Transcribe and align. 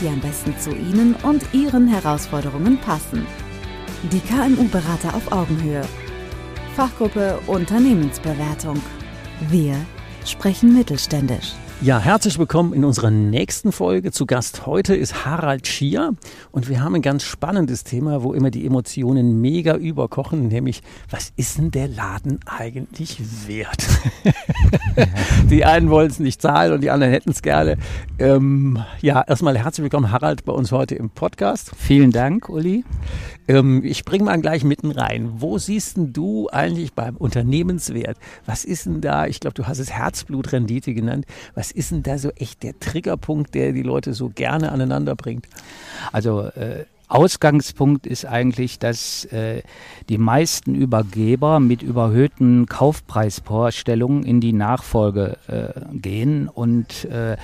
die 0.00 0.08
am 0.08 0.20
besten 0.20 0.56
zu 0.58 0.70
Ihnen 0.70 1.14
und 1.22 1.42
Ihren 1.52 1.88
Herausforderungen 1.88 2.78
passen. 2.78 3.26
Die 4.12 4.20
KMU-Berater 4.20 5.14
auf 5.14 5.32
Augenhöhe. 5.32 5.82
Fachgruppe 6.76 7.40
Unternehmensbewertung. 7.46 8.80
Wir 9.48 9.76
sprechen 10.24 10.72
mittelständisch. 10.72 11.54
Ja, 11.80 12.00
herzlich 12.00 12.40
willkommen 12.40 12.72
in 12.72 12.84
unserer 12.84 13.12
nächsten 13.12 13.70
Folge. 13.70 14.10
Zu 14.10 14.26
Gast 14.26 14.66
heute 14.66 14.96
ist 14.96 15.24
Harald 15.24 15.68
Schier 15.68 16.14
und 16.50 16.68
wir 16.68 16.82
haben 16.82 16.96
ein 16.96 17.02
ganz 17.02 17.22
spannendes 17.22 17.84
Thema, 17.84 18.24
wo 18.24 18.32
immer 18.32 18.50
die 18.50 18.66
Emotionen 18.66 19.40
mega 19.40 19.76
überkochen, 19.76 20.48
nämlich 20.48 20.82
was 21.08 21.32
ist 21.36 21.56
denn 21.56 21.70
der 21.70 21.86
Laden 21.86 22.40
eigentlich 22.46 23.20
wert? 23.46 23.86
die 25.50 25.64
einen 25.64 25.88
wollen 25.88 26.10
es 26.10 26.18
nicht 26.18 26.42
zahlen 26.42 26.72
und 26.72 26.80
die 26.80 26.90
anderen 26.90 27.12
hätten 27.12 27.30
es 27.30 27.42
gerne. 27.42 27.76
Ähm, 28.18 28.82
ja, 29.00 29.22
erstmal 29.22 29.56
herzlich 29.56 29.84
willkommen 29.84 30.10
Harald 30.10 30.44
bei 30.44 30.52
uns 30.52 30.72
heute 30.72 30.96
im 30.96 31.10
Podcast. 31.10 31.70
Vielen 31.76 32.10
Dank, 32.10 32.48
Uli. 32.48 32.84
Ähm, 33.48 33.82
ich 33.82 33.98
springe 33.98 34.24
mal 34.24 34.40
gleich 34.40 34.62
mitten 34.62 34.90
rein. 34.90 35.30
Wo 35.36 35.58
siehst 35.58 35.96
denn 35.96 36.12
du 36.12 36.48
eigentlich 36.50 36.92
beim 36.92 37.16
Unternehmenswert? 37.16 38.18
Was 38.44 38.64
ist 38.64 38.86
denn 38.86 39.00
da? 39.00 39.26
Ich 39.26 39.40
glaube, 39.40 39.54
du 39.54 39.66
hast 39.66 39.78
es 39.78 39.90
Herzblutrendite 39.90 40.92
genannt. 40.92 41.24
Was 41.54 41.67
ist 41.70 41.90
denn 41.90 42.02
da 42.02 42.18
so 42.18 42.30
echt 42.30 42.62
der 42.62 42.78
Triggerpunkt, 42.78 43.54
der 43.54 43.72
die 43.72 43.82
Leute 43.82 44.14
so 44.14 44.28
gerne 44.28 44.72
aneinander 44.72 45.14
bringt? 45.14 45.46
Also 46.12 46.42
äh 46.42 46.84
Ausgangspunkt 47.08 48.06
ist 48.06 48.26
eigentlich, 48.26 48.78
dass 48.78 49.24
äh, 49.26 49.62
die 50.10 50.18
meisten 50.18 50.74
Übergeber 50.74 51.58
mit 51.58 51.82
überhöhten 51.82 52.66
Kaufpreisvorstellungen 52.66 54.24
in 54.24 54.42
die 54.42 54.52
Nachfolge 54.52 55.38
äh, 55.48 55.96
gehen 55.96 56.48
und 56.48 57.06
äh, 57.06 57.32
äh 57.32 57.36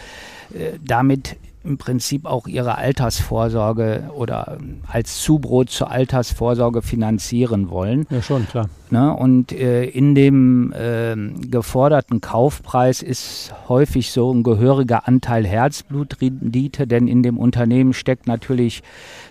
damit 0.87 1.37
im 1.65 1.79
Prinzip 1.79 2.27
auch 2.27 2.47
ihre 2.47 2.77
Altersvorsorge 2.77 4.11
oder 4.15 4.59
als 4.87 5.21
Zubrot 5.21 5.71
zur 5.71 5.91
Altersvorsorge 5.91 6.83
finanzieren 6.83 7.71
wollen. 7.71 8.07
Ja, 8.11 8.23
schon, 8.23 8.47
klar. 8.47 8.69
Ne? 8.91 9.13
Und 9.13 9.51
äh, 9.51 9.85
in 9.85 10.15
dem 10.15 10.73
äh, 10.73 11.17
geforderten 11.49 12.21
Kaufpreis 12.21 13.03
ist 13.03 13.53
häufig 13.69 14.13
so 14.13 14.33
ein 14.33 14.43
gehöriger 14.43 15.09
Anteil 15.09 15.47
Herzblutrendite, 15.47 16.87
denn 16.87 17.09
in 17.09 17.23
dem 17.23 17.39
Unternehmen 17.39 17.93
steckt 17.93 18.27
natürlich 18.27 18.83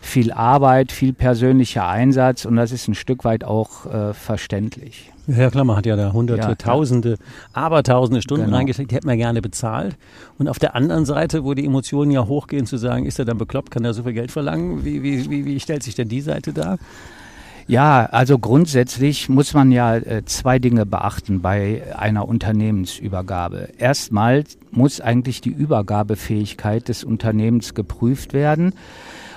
viel 0.01 0.31
Arbeit, 0.31 0.91
viel 0.91 1.13
persönlicher 1.13 1.87
Einsatz 1.87 2.45
und 2.45 2.55
das 2.55 2.71
ist 2.71 2.87
ein 2.87 2.95
Stück 2.95 3.23
weit 3.23 3.43
auch 3.43 3.85
äh, 3.85 4.13
verständlich. 4.13 5.13
Herr 5.25 5.51
Klammer 5.51 5.77
hat 5.77 5.85
ja 5.85 5.95
da 5.95 6.11
hunderte, 6.11 6.49
ja, 6.49 6.55
tausende, 6.55 7.15
abertausende 7.53 8.21
Stunden 8.21 8.45
genau. 8.45 8.57
reingesteckt, 8.57 8.91
die 8.91 8.95
hätten 8.95 9.07
wir 9.07 9.15
gerne 9.15 9.41
bezahlt. 9.41 9.95
Und 10.37 10.49
auf 10.49 10.59
der 10.59 10.75
anderen 10.75 11.05
Seite, 11.05 11.45
wo 11.45 11.53
die 11.53 11.65
Emotionen 11.65 12.11
ja 12.11 12.22
hochgehen, 12.27 12.66
zu 12.66 12.77
sagen, 12.77 13.05
ist 13.05 13.19
er 13.19 13.25
dann 13.25 13.38
bekloppt, 13.38 13.71
kann 13.71 13.85
er 13.85 13.93
so 13.93 14.03
viel 14.03 14.13
Geld 14.13 14.31
verlangen? 14.31 14.83
Wie, 14.85 15.03
wie, 15.03 15.29
wie, 15.29 15.45
wie 15.45 15.59
stellt 15.59 15.83
sich 15.83 15.95
denn 15.95 16.09
die 16.09 16.21
Seite 16.21 16.53
dar? 16.53 16.77
Ja, 17.67 18.07
also 18.11 18.39
grundsätzlich 18.39 19.29
muss 19.29 19.53
man 19.53 19.71
ja 19.71 19.95
äh, 19.95 20.25
zwei 20.25 20.59
Dinge 20.59 20.85
beachten 20.85 21.41
bei 21.41 21.83
einer 21.97 22.27
Unternehmensübergabe. 22.27 23.69
Erstmal 23.77 24.44
muss 24.72 25.00
eigentlich 25.00 25.39
die 25.39 25.51
Übergabefähigkeit 25.51 26.89
des 26.89 27.06
Unternehmens 27.06 27.73
geprüft 27.73 28.34
werden 28.34 28.73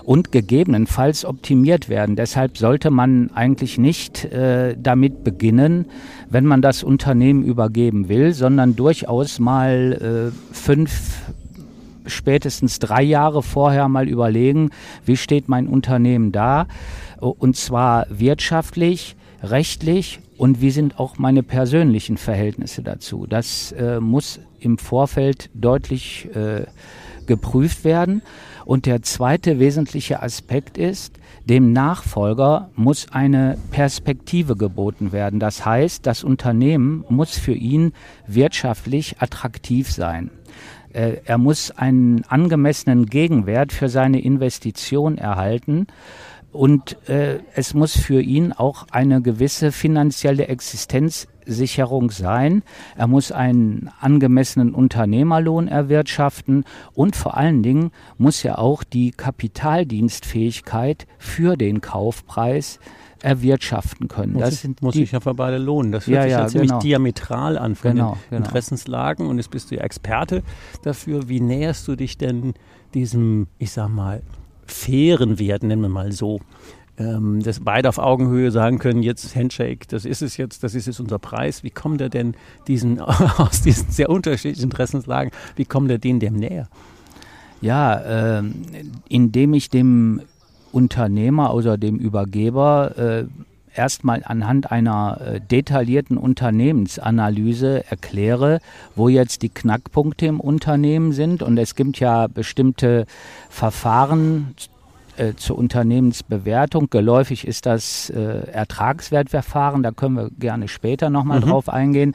und 0.03 0.33
gegebenenfalls 0.33 1.25
optimiert 1.25 1.89
werden. 1.89 2.17
Deshalb 2.17 2.59
sollte 2.59 2.91
man 2.91 3.31
eigentlich 3.33 3.79
nicht 3.79 4.25
äh, 4.25 4.77
damit 4.77 5.23
beginnen, 5.23 5.87
wenn 6.29 6.47
man 6.47 6.63
das 6.63 6.83
Unternehmen 6.83 7.45
übergeben 7.45 8.09
will, 8.09 8.33
sondern 8.33 8.75
durchaus 8.75 9.39
mal 9.39 10.33
äh, 10.33 10.55
fünf 10.55 11.33
spätestens 12.07 12.79
drei 12.79 13.03
Jahre 13.03 13.43
vorher 13.43 13.89
mal 13.89 14.09
überlegen, 14.09 14.71
wie 15.05 15.17
steht 15.17 15.49
mein 15.49 15.69
Unternehmen 15.69 16.33
da 16.33 16.67
und 17.21 17.57
zwar 17.57 18.07
wirtschaftlich, 18.11 19.17
rechtlich 19.43 20.21
und 20.37 20.61
wie 20.61 20.71
sind 20.71 20.99
auch 20.99 21.19
meine 21.19 21.43
persönlichen 21.43 22.17
Verhältnisse 22.17 22.83
dazu. 22.83 23.27
Das 23.27 23.73
äh, 23.73 24.01
muss 24.01 24.41
im 24.61 24.79
Vorfeld 24.79 25.51
deutlich 25.55 26.29
äh, 26.35 26.67
geprüft 27.27 27.85
werden. 27.85 28.23
Und 28.65 28.87
der 28.87 29.03
zweite 29.03 29.59
wesentliche 29.61 30.23
Aspekt 30.23 30.77
ist, 30.77 31.15
dem 31.45 31.73
Nachfolger 31.73 32.71
muss 32.75 33.07
eine 33.13 33.57
Perspektive 33.71 34.57
geboten 34.57 35.13
werden. 35.13 35.39
Das 35.39 35.65
heißt, 35.65 36.05
das 36.05 36.25
Unternehmen 36.25 37.05
muss 37.09 37.39
für 37.39 37.55
ihn 37.55 37.93
wirtschaftlich 38.27 39.21
attraktiv 39.21 39.93
sein. 39.93 40.31
Äh, 40.97 41.21
er 41.27 41.37
muss 41.37 41.71
einen 41.73 42.25
angemessenen 42.25 43.07
Gegenwert 43.07 43.73
für 43.73 43.91
seine 43.91 44.23
Investition 44.23 45.19
erhalten 45.19 45.87
und 46.53 46.97
äh, 47.11 47.41
es 47.55 47.75
muss 47.75 47.99
für 47.99 48.23
ihn 48.23 48.55
auch 48.55 48.87
eine 48.91 49.21
gewisse 49.21 49.73
finanzielle 49.73 50.49
Existenzsicherung 50.49 52.11
sein. 52.11 52.63
Er 52.97 53.09
muss 53.09 53.31
einen 53.31 53.91
angemessenen 54.01 54.75
Unternehmerlohn 54.75 55.69
erwirtschaften 55.69 56.65
und 56.95 57.15
vor 57.15 57.37
allen 57.37 57.63
Dingen 57.63 57.91
muss 58.17 58.43
er 58.43 58.59
auch 58.59 58.83
die 58.83 59.11
Kapitaldienstfähigkeit 59.11 61.07
für 61.19 61.59
den 61.59 61.83
Kaufpreis 61.83 62.81
erwirtschaften 63.27 64.07
können. 64.07 64.35
Muss 64.35 64.43
das 64.43 64.55
ich, 64.55 64.61
sind 64.61 64.83
muss 64.83 64.93
die, 64.93 65.01
sich 65.01 65.11
ja 65.11 65.19
für 65.19 65.35
beide 65.35 65.59
lohnen. 65.59 65.91
Das 65.91 66.07
hört 66.07 66.15
ja, 66.15 66.23
sich 66.23 66.31
ja, 66.31 66.41
ja 66.41 66.47
ziemlich 66.47 66.71
genau. 66.71 66.81
diametral 66.81 67.59
an 67.59 67.75
von 67.75 67.91
genau, 67.91 68.13
den 68.13 68.31
genau. 68.31 68.45
Interessenslagen 68.45 69.27
und 69.27 69.39
jetzt 69.39 69.51
bist 69.51 69.71
du 69.71 69.75
ja 69.75 69.83
Experte 69.83 70.45
dafür. 70.85 71.29
Wie 71.29 71.41
näherst 71.41 71.89
du 71.89 71.97
dich 71.97 72.17
denn 72.19 72.55
diesem, 72.95 73.49
ich 73.59 73.73
sag 73.73 73.89
mal, 73.89 74.23
fairen 74.67 75.41
Wert, 75.41 75.65
nennen 75.65 75.83
wir 75.83 75.89
mal 75.89 76.13
so, 76.13 76.41
ähm, 76.99 77.43
dass 77.43 77.61
beide 77.61 77.89
auf 77.89 77.99
Augenhöhe 77.99 78.53
sagen 78.53 78.79
können, 78.79 79.03
jetzt 79.03 79.35
Handshake, 79.35 79.87
das 79.89 80.05
ist 80.05 80.23
es 80.23 80.37
jetzt, 80.37 80.63
das 80.63 80.77
ist 80.77 80.87
jetzt 80.87 81.01
unser 81.01 81.19
Preis. 81.19 81.65
Wie 81.65 81.71
kommt 81.71 82.01
er 82.01 82.09
denn 82.09 82.37
diesen, 82.69 83.01
aus 83.01 83.61
diesen 83.61 83.91
sehr 83.91 84.09
unterschiedlichen 84.09 84.65
Interessenslagen, 84.65 85.33
wie 85.57 85.65
kommt 85.65 85.91
er 85.91 85.99
denen 85.99 86.21
dem 86.21 86.35
näher? 86.35 86.69
Ja, 87.61 88.39
äh, 88.39 88.43
indem 89.09 89.53
ich 89.55 89.69
dem 89.69 90.21
Unternehmer 90.77 91.55
oder 91.55 91.79
dem 91.79 91.97
Übergeber 91.97 92.99
äh, 92.99 93.25
erstmal 93.75 94.23
anhand 94.25 94.71
einer 94.71 95.19
äh, 95.21 95.41
detaillierten 95.41 96.19
Unternehmensanalyse 96.19 97.85
erkläre, 97.89 98.61
wo 98.95 99.09
jetzt 99.09 99.41
die 99.41 99.49
Knackpunkte 99.49 100.27
im 100.27 100.39
Unternehmen 100.39 101.13
sind. 101.13 101.43
Und 101.43 101.57
es 101.57 101.77
gibt 101.77 101.99
ja 101.99 102.27
bestimmte 102.27 103.07
Verfahren 103.49 104.55
äh, 105.17 105.33
zur 105.35 105.57
Unternehmensbewertung. 105.57 106.91
Geläufig 106.91 107.47
ist 107.47 107.65
das 107.65 108.11
äh, 108.11 108.51
Ertragswertverfahren, 108.53 109.83
da 109.83 109.93
können 109.93 110.17
wir 110.17 110.31
gerne 110.39 110.69
später 110.69 111.09
nochmal 111.09 111.41
mhm. 111.41 111.45
drauf 111.47 111.71
eingehen. 111.71 112.15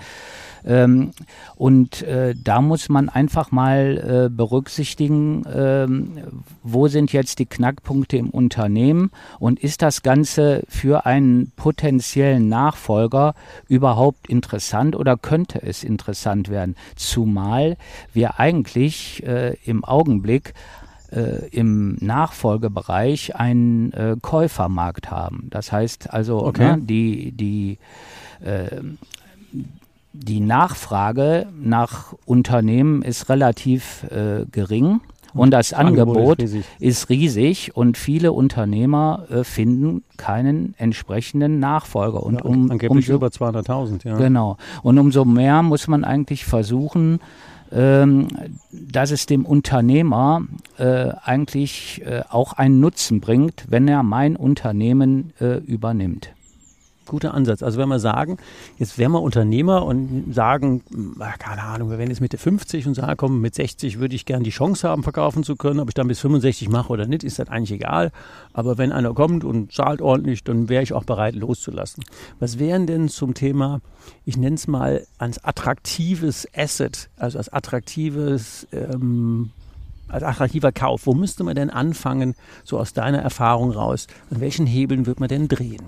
Ähm, 0.66 1.12
und 1.56 2.02
äh, 2.04 2.36
da 2.42 2.62
muss 2.62 2.90
man 2.90 3.10
einfach 3.10 3.52
mal 3.52 4.26
äh, 4.28 4.30
berücksichtigen, 4.30 5.44
ähm, 5.54 6.18
wo 6.64 6.88
sind 6.88 7.14
jetzt 7.14 7.40
die 7.40 7.46
Knackpunkte 7.46 8.18
im 8.18 8.30
Unternehmen 8.30 9.12
und 9.40 9.60
ist 9.60 9.82
das 9.82 10.04
Ganze 10.04 10.64
für 10.68 11.06
einen 11.06 11.52
potenziellen 11.56 12.50
Nachfolger 12.50 13.34
überhaupt 13.68 14.28
interessant 14.28 14.96
oder 14.96 15.18
könnte 15.18 15.62
es 15.62 15.84
interessant 15.84 16.50
werden? 16.50 16.76
Zumal 16.96 17.78
wir 18.14 18.40
eigentlich 18.40 19.24
äh, 19.26 19.56
im 19.66 19.84
Augenblick 19.84 20.54
äh, 21.12 21.48
im 21.50 21.98
Nachfolgebereich 22.00 23.36
einen 23.36 23.92
äh, 23.94 24.16
Käufermarkt 24.22 25.12
haben. 25.12 25.48
Das 25.50 25.72
heißt 25.72 26.14
also, 26.14 26.46
okay. 26.46 26.78
ne, 26.78 26.82
die, 26.82 27.32
die 27.32 27.78
äh, 28.44 28.82
die 30.14 30.40
Nachfrage 30.40 31.48
nach 31.60 32.14
Unternehmen 32.26 33.02
ist 33.02 33.30
relativ 33.30 34.04
äh, 34.12 34.46
gering 34.52 35.02
und 35.34 35.52
das 35.52 35.74
Angebot, 35.74 36.18
Angebot 36.18 36.42
ist, 36.42 36.54
riesig. 36.54 36.66
ist, 36.80 37.10
riesig. 37.10 37.76
und 37.76 37.98
viele 37.98 38.32
Unternehmer 38.34 39.26
äh, 39.30 39.44
finden 39.44 40.04
keinen 40.18 40.76
entsprechenden 40.78 41.60
Nachfolger. 41.60 42.24
Und 42.24 42.36
ja, 42.36 42.42
um, 42.42 42.72
angeblich 42.72 43.10
umso, 43.10 43.14
über 43.14 43.28
200.000, 43.28 44.06
ja. 44.06 44.18
Genau. 44.18 44.58
Und 44.84 44.98
umso 44.98 45.26
mehr 45.26 45.64
muss 45.64 45.88
man 45.88 46.04
eigentlich 46.04 46.46
versuchen, 46.46 47.20
ähm, 47.72 48.28
dass 48.72 49.12
es 49.12 49.26
dem 49.26 49.46
Unternehmer 49.46 50.42
äh, 50.78 51.12
eigentlich 51.24 52.02
äh, 52.06 52.24
auch 52.30 52.54
einen 52.54 52.82
Nutzen 52.82 53.22
bringt, 53.22 53.66
wenn 53.70 53.88
er 53.88 54.04
mein 54.04 54.36
Unternehmen 54.36 55.32
äh, 55.40 55.58
übernimmt 55.60 56.32
guter 57.12 57.34
Ansatz. 57.34 57.62
Also 57.62 57.78
wenn 57.78 57.90
wir 57.90 58.00
sagen, 58.00 58.38
jetzt 58.80 58.98
wären 58.98 59.12
wir 59.12 59.22
Unternehmer 59.22 59.86
und 59.86 60.34
sagen, 60.34 60.82
keine 61.40 61.62
Ahnung, 61.62 61.92
wir 61.92 62.00
wären 62.00 62.10
jetzt 62.10 62.22
Mitte 62.22 62.38
50 62.38 62.88
und 62.88 62.96
sagen, 62.96 63.18
komm, 63.18 63.42
mit 63.42 63.54
60 63.54 64.00
würde 64.00 64.16
ich 64.16 64.26
gerne 64.26 64.44
die 64.44 64.50
Chance 64.50 64.88
haben, 64.88 65.04
verkaufen 65.04 65.44
zu 65.44 65.56
können. 65.56 65.80
Ob 65.80 65.90
ich 65.90 65.94
dann 65.94 66.08
bis 66.08 66.20
65 66.22 66.70
mache 66.70 66.92
oder 66.92 67.06
nicht, 67.06 67.24
ist 67.24 67.38
das 67.38 67.50
eigentlich 67.50 67.74
egal. 67.74 68.12
Aber 68.54 68.78
wenn 68.78 68.92
einer 68.92 69.14
kommt 69.14 69.44
und 69.44 69.74
zahlt 69.74 70.02
ordentlich, 70.02 70.44
dann 70.44 70.70
wäre 70.70 70.84
ich 70.84 70.94
auch 70.94 71.04
bereit, 71.04 71.36
loszulassen. 71.36 72.04
Was 72.40 72.58
wären 72.58 72.88
denn 72.88 73.10
zum 73.10 73.34
Thema, 73.34 73.82
ich 74.26 74.38
nenne 74.38 74.56
es 74.56 74.68
mal 74.68 75.06
als 75.18 75.44
attraktives 75.44 76.48
Asset, 76.56 77.10
also 77.18 77.38
als 77.38 77.50
attraktives 77.50 78.68
ähm, 78.72 79.52
als 80.08 80.24
attraktiver 80.24 80.72
Kauf, 80.72 81.06
wo 81.06 81.14
müsste 81.14 81.44
man 81.44 81.56
denn 81.56 81.70
anfangen, 81.70 82.36
so 82.64 82.78
aus 82.78 82.94
deiner 82.94 83.20
Erfahrung 83.20 83.72
raus? 83.72 84.08
An 84.30 84.42
welchen 84.42 84.68
Hebeln 84.68 85.06
wird 85.06 85.20
man 85.20 85.30
denn 85.30 85.48
drehen? 85.48 85.84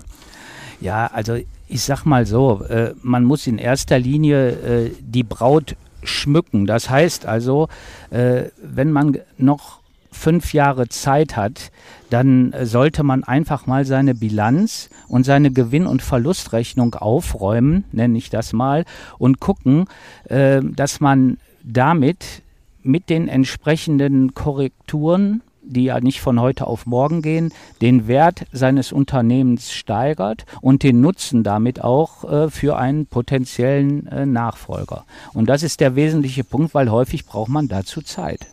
Ja, 0.80 1.06
also 1.06 1.36
ich 1.68 1.82
sag 1.82 2.04
mal 2.04 2.26
so, 2.26 2.62
äh, 2.64 2.94
man 3.02 3.24
muss 3.24 3.46
in 3.46 3.58
erster 3.58 3.98
Linie 3.98 4.50
äh, 4.50 4.90
die 5.00 5.22
Braut 5.22 5.76
schmücken. 6.02 6.66
Das 6.66 6.90
heißt 6.90 7.26
also, 7.26 7.68
äh, 8.10 8.44
wenn 8.62 8.92
man 8.92 9.18
noch 9.38 9.80
fünf 10.14 10.52
Jahre 10.52 10.88
Zeit 10.88 11.36
hat, 11.36 11.72
dann 12.10 12.52
äh, 12.52 12.66
sollte 12.66 13.02
man 13.02 13.24
einfach 13.24 13.66
mal 13.66 13.84
seine 13.84 14.14
Bilanz 14.14 14.88
und 15.08 15.24
seine 15.24 15.50
Gewinn- 15.50 15.86
und 15.86 16.02
Verlustrechnung 16.02 16.94
aufräumen, 16.94 17.84
nenne 17.92 18.16
ich 18.16 18.30
das 18.30 18.52
mal, 18.52 18.84
und 19.18 19.40
gucken, 19.40 19.86
äh, 20.28 20.60
dass 20.62 21.00
man 21.00 21.38
damit 21.62 22.42
mit 22.82 23.10
den 23.10 23.28
entsprechenden 23.28 24.34
Korrekturen 24.34 25.42
die 25.66 25.84
ja 25.84 26.00
nicht 26.00 26.20
von 26.20 26.40
heute 26.40 26.66
auf 26.66 26.86
morgen 26.86 27.22
gehen, 27.22 27.52
den 27.80 28.06
Wert 28.06 28.46
seines 28.52 28.92
Unternehmens 28.92 29.72
steigert 29.72 30.44
und 30.60 30.82
den 30.82 31.00
Nutzen 31.00 31.42
damit 31.42 31.82
auch 31.82 32.24
äh, 32.24 32.50
für 32.50 32.76
einen 32.76 33.06
potenziellen 33.06 34.06
äh, 34.06 34.26
Nachfolger. 34.26 35.04
Und 35.32 35.48
das 35.48 35.62
ist 35.62 35.80
der 35.80 35.96
wesentliche 35.96 36.44
Punkt, 36.44 36.74
weil 36.74 36.90
häufig 36.90 37.26
braucht 37.26 37.48
man 37.48 37.68
dazu 37.68 38.02
Zeit. 38.02 38.46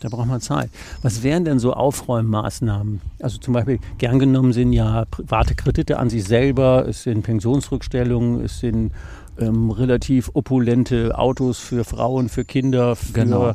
Da 0.00 0.08
braucht 0.08 0.28
man 0.28 0.40
Zeit. 0.40 0.70
Was 1.02 1.24
wären 1.24 1.44
denn 1.44 1.58
so 1.58 1.72
Aufräummaßnahmen? 1.72 3.00
Also 3.20 3.38
zum 3.38 3.54
Beispiel, 3.54 3.80
gern 3.98 4.20
genommen 4.20 4.52
sind 4.52 4.72
ja 4.72 5.04
private 5.10 5.56
Kredite 5.56 5.98
an 5.98 6.08
sich 6.08 6.24
selber, 6.24 6.86
es 6.88 7.02
sind 7.02 7.22
Pensionsrückstellungen, 7.22 8.44
es 8.44 8.60
sind 8.60 8.92
ähm, 9.40 9.70
relativ 9.70 10.30
opulente 10.34 11.18
Autos 11.18 11.58
für 11.58 11.84
Frauen, 11.84 12.28
für 12.28 12.44
Kinder, 12.44 12.94
für 12.94 13.12
genau 13.12 13.54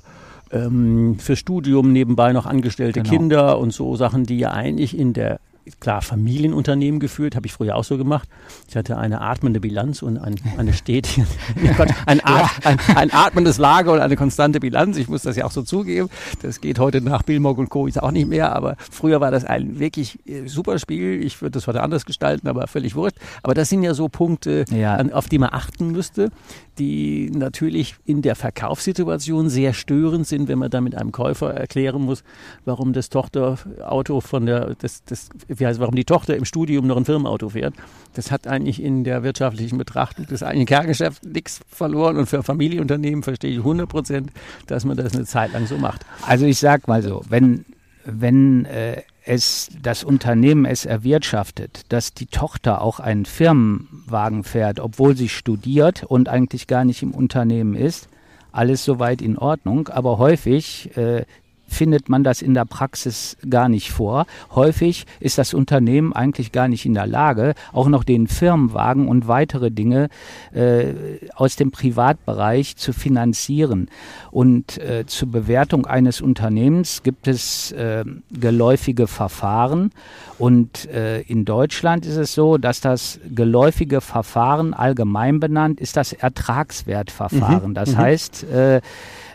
ähm, 0.54 1.18
für 1.20 1.36
Studium 1.36 1.92
nebenbei 1.92 2.32
noch 2.32 2.46
angestellte 2.46 3.02
genau. 3.02 3.14
Kinder 3.14 3.60
und 3.60 3.72
so 3.72 3.96
Sachen, 3.96 4.26
die 4.26 4.38
ja 4.38 4.52
eigentlich 4.52 4.98
in 4.98 5.14
der 5.14 5.40
klar 5.80 6.02
Familienunternehmen 6.02 7.00
geführt, 7.00 7.36
habe 7.36 7.48
ich 7.48 7.54
früher 7.54 7.76
auch 7.76 7.84
so 7.84 7.98
gemacht. 7.98 8.28
Ich 8.68 8.76
hatte 8.76 8.98
eine 8.98 9.22
atmende 9.22 9.60
Bilanz 9.60 10.02
und 10.02 10.18
ein, 10.18 10.36
eine 10.58 10.74
stetige, 10.74 11.26
ein, 12.06 12.24
At, 12.24 12.50
ein, 12.64 12.80
ein, 12.96 13.14
atmendes 13.14 13.58
Lager 13.58 13.94
und 13.94 14.00
eine 14.00 14.16
konstante 14.16 14.60
Bilanz. 14.60 14.98
Ich 14.98 15.08
muss 15.08 15.24
das 15.24 15.36
ja 15.36 15.46
auch 15.46 15.52
so 15.52 15.62
zugeben. 15.64 16.10
Das 16.42 16.62
geht 16.62 16.80
heute 16.80 17.02
nach 17.02 17.24
Billmog 17.24 17.58
und 17.58 17.70
Co. 17.70 17.88
auch 18.00 18.12
nicht 18.12 18.28
mehr, 18.28 18.56
aber 18.56 18.76
früher 18.78 19.22
war 19.22 19.32
das 19.32 19.46
ein 19.46 19.80
wirklich 19.80 20.20
äh, 20.28 20.48
super 20.48 20.80
Spiel. 20.80 21.24
Ich 21.24 21.42
würde 21.42 21.52
das 21.52 21.68
heute 21.68 21.82
anders 21.82 22.06
gestalten, 22.06 22.48
aber 22.48 22.68
völlig 22.68 22.96
wurscht. 22.96 23.18
Aber 23.42 23.54
das 23.54 23.70
sind 23.70 23.84
ja 23.84 23.94
so 23.94 24.10
Punkte, 24.10 24.66
ja. 24.72 24.96
An, 24.96 25.12
auf 25.14 25.30
die 25.30 25.40
man 25.40 25.50
achten 25.52 25.92
müsste, 25.92 26.30
die 26.78 27.32
natürlich 27.34 27.96
in 28.06 28.22
der 28.22 28.36
Verkaufssituation 28.36 29.50
sehr 29.50 29.74
störend 29.74 30.28
sind, 30.28 30.48
wenn 30.48 30.60
man 30.60 30.72
dann 30.72 30.84
mit 30.84 30.96
einem 30.96 31.12
Käufer 31.12 31.54
erklären 31.54 32.02
muss, 32.02 32.24
warum 32.66 32.94
das 32.94 33.10
Tochterauto 33.10 34.22
von 34.22 34.46
der, 34.46 34.76
das, 34.76 35.04
das 35.04 35.30
wie 35.60 35.66
heißt, 35.66 35.80
warum 35.80 35.96
die 35.96 36.06
Tochter 36.06 36.36
im 36.36 36.46
Studium 36.46 36.88
noch 36.88 36.98
ein 36.98 37.06
Firmenauto 37.06 37.50
fährt. 37.50 37.74
Das 38.14 38.32
hat 38.32 38.48
eigentlich 38.48 38.82
in 38.82 39.04
der 39.04 39.24
wirtschaftlichen 39.24 39.78
Betrachtung 39.78 40.26
des 40.28 40.44
eigentlichen 40.44 40.68
Kerngeschäfts 40.68 41.24
nichts 41.24 41.62
verloren. 41.68 42.18
Und 42.18 42.28
für 42.28 42.44
Familienunternehmen 42.44 43.24
verstehe 43.24 43.52
ich 43.52 43.58
100 43.60 43.90
Prozent, 43.90 44.32
dass 44.68 44.86
man 44.86 44.98
das 44.98 45.14
eine 45.14 45.26
Zeit 45.26 45.54
lang 45.54 45.66
so 45.66 45.78
macht. 45.78 46.06
Also 46.28 46.46
ich 46.46 46.60
sag 46.60 46.88
mal 46.88 47.02
so, 47.02 47.24
wenn, 47.30 47.66
wenn 48.06 48.66
äh, 48.66 49.02
es 49.26 49.70
das 49.82 50.04
Unternehmen 50.04 50.66
es 50.66 50.86
erwirtschaftet, 50.86 51.82
dass 51.90 52.14
die 52.14 52.26
Tochter 52.26 52.82
auch 52.82 53.00
einen 53.00 53.26
Firmenwagen 53.26 54.44
fährt, 54.44 54.80
obwohl 54.80 55.16
sie 55.16 55.30
studiert 55.30 56.04
und 56.04 56.30
eigentlich 56.30 56.68
gar 56.68 56.86
nicht 56.86 57.02
im 57.04 57.12
Unternehmen 57.12 57.76
ist, 57.76 58.10
alles 58.52 58.86
soweit 58.86 59.22
in 59.22 59.38
Ordnung. 59.38 59.88
Aber 59.88 60.18
häufig 60.18 60.96
äh, 60.98 61.26
findet 61.74 62.08
man 62.08 62.24
das 62.24 62.42
in 62.42 62.54
der 62.54 62.66
Praxis 62.66 63.38
gar 63.50 63.68
nicht 63.68 63.92
vor. 63.92 64.26
Häufig 64.56 65.06
ist 65.20 65.38
das 65.38 65.54
Unternehmen 65.54 66.14
eigentlich 66.14 66.52
gar 66.52 66.68
nicht 66.68 66.86
in 66.86 66.94
der 66.94 67.08
Lage, 67.08 67.54
auch 67.74 67.90
noch 67.90 68.04
den 68.04 68.28
Firmenwagen 68.28 69.08
und 69.08 69.28
weitere 69.28 69.72
Dinge 69.72 70.10
äh, 70.54 70.94
aus 71.36 71.56
dem 71.56 71.72
Privatbereich 71.72 72.78
zu 72.78 72.94
finanzieren. 72.94 73.90
Und 74.32 74.78
äh, 74.78 75.06
zur 75.06 75.32
Bewertung 75.32 75.86
eines 75.86 76.22
Unternehmens 76.22 77.04
gibt 77.04 77.28
es 77.28 77.72
äh, 77.74 78.06
geläufige 78.32 79.08
Verfahren. 79.08 79.92
Und 80.38 80.86
äh, 80.90 81.22
in 81.22 81.46
Deutschland 81.46 82.06
ist 82.06 82.18
es 82.18 82.34
so, 82.34 82.58
dass 82.58 82.82
das 82.82 83.20
geläufige 83.34 84.02
Verfahren 84.02 84.74
allgemein 84.74 85.40
benannt 85.40 85.80
ist 85.80 85.98
das 85.98 86.14
Ertragswertverfahren. 86.14 87.70
Mhm. 87.70 87.74
Das 87.74 87.92
mhm. 87.92 87.98
heißt, 87.98 88.46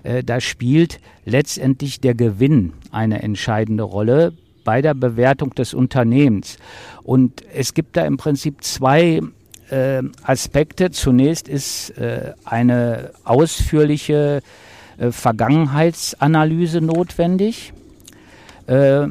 äh, 0.08 0.24
da 0.24 0.40
spielt 0.40 1.00
letztendlich 1.24 2.00
der 2.00 2.14
Gewinn 2.14 2.72
eine 2.90 3.22
entscheidende 3.22 3.82
Rolle 3.82 4.32
bei 4.64 4.80
der 4.80 4.94
Bewertung 4.94 5.54
des 5.54 5.74
Unternehmens. 5.74 6.56
Und 7.02 7.42
es 7.54 7.74
gibt 7.74 7.96
da 7.96 8.06
im 8.06 8.16
Prinzip 8.16 8.64
zwei 8.64 9.20
äh, 9.70 10.02
Aspekte. 10.22 10.90
Zunächst 10.90 11.46
ist 11.48 11.90
äh, 11.98 12.32
eine 12.44 13.10
ausführliche 13.24 14.40
äh, 14.96 15.10
Vergangenheitsanalyse 15.10 16.80
notwendig. 16.80 17.74
Äh, 18.66 19.08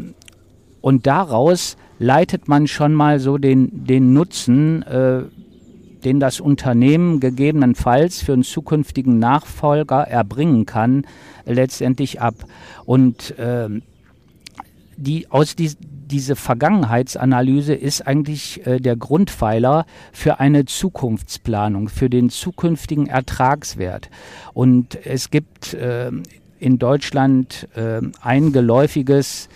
und 0.82 1.06
daraus 1.06 1.78
leitet 2.00 2.48
man 2.48 2.68
schon 2.68 2.94
mal 2.94 3.20
so 3.20 3.38
den, 3.38 3.86
den 3.86 4.14
Nutzen 4.14 4.84
den 6.04 6.20
das 6.20 6.40
Unternehmen 6.40 7.20
gegebenenfalls 7.20 8.22
für 8.22 8.34
einen 8.34 8.44
zukünftigen 8.44 9.20
Nachfolger 9.20 10.02
erbringen 10.02 10.66
kann, 10.66 11.06
letztendlich 11.46 12.22
ab. 12.22 12.36
Und 12.86 13.38
äh, 13.40 13.70
die, 14.98 15.30
aus 15.30 15.56
die, 15.56 15.72
diese 15.80 16.36
Vergangenheitsanalyse 16.36 17.74
ist 17.74 18.08
eigentlich 18.08 18.66
äh, 18.66 18.80
der 18.80 18.96
Grundpfeiler 18.96 19.86
für 20.12 20.40
eine 20.40 20.66
Zukunftsplanung, 20.66 21.90
für 21.90 22.10
den 22.10 22.30
zukünftigen 22.30 23.08
Ertragswert. 23.08 24.10
Und 24.54 24.98
es 25.06 25.30
gibt 25.30 25.74
äh, 25.74 26.12
in 26.60 26.80
Deutschland 26.80 27.68
äh, 27.76 28.02
ein 28.22 28.52
geläufiges 28.52 29.50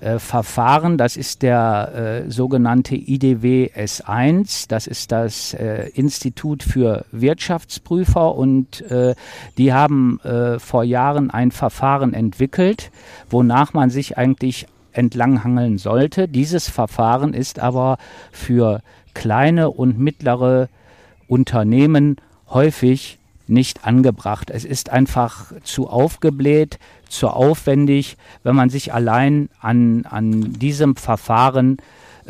äh, 0.00 0.18
Verfahren. 0.18 0.98
Das 0.98 1.16
ist 1.16 1.42
der 1.42 2.24
äh, 2.26 2.30
sogenannte 2.30 2.94
IDW 2.96 3.70
S1. 3.76 4.66
Das 4.68 4.86
ist 4.86 5.12
das 5.12 5.54
äh, 5.54 5.90
Institut 5.94 6.62
für 6.62 7.04
Wirtschaftsprüfer 7.12 8.34
und 8.34 8.82
äh, 8.90 9.14
die 9.58 9.72
haben 9.72 10.20
äh, 10.20 10.58
vor 10.58 10.84
Jahren 10.84 11.30
ein 11.30 11.50
Verfahren 11.50 12.14
entwickelt, 12.14 12.90
wonach 13.28 13.74
man 13.74 13.90
sich 13.90 14.16
eigentlich 14.18 14.66
entlanghangeln 14.92 15.78
sollte. 15.78 16.28
Dieses 16.28 16.68
Verfahren 16.68 17.34
ist 17.34 17.58
aber 17.58 17.98
für 18.32 18.80
kleine 19.14 19.70
und 19.70 19.98
mittlere 19.98 20.68
Unternehmen 21.28 22.16
häufig 22.48 23.18
nicht 23.46 23.84
angebracht. 23.84 24.50
Es 24.50 24.64
ist 24.64 24.90
einfach 24.90 25.52
zu 25.64 25.88
aufgebläht, 25.88 26.78
zu 27.10 27.28
aufwendig, 27.28 28.16
wenn 28.42 28.56
man 28.56 28.70
sich 28.70 28.94
allein 28.94 29.50
an, 29.60 30.06
an 30.08 30.54
diesem 30.54 30.96
Verfahren 30.96 31.76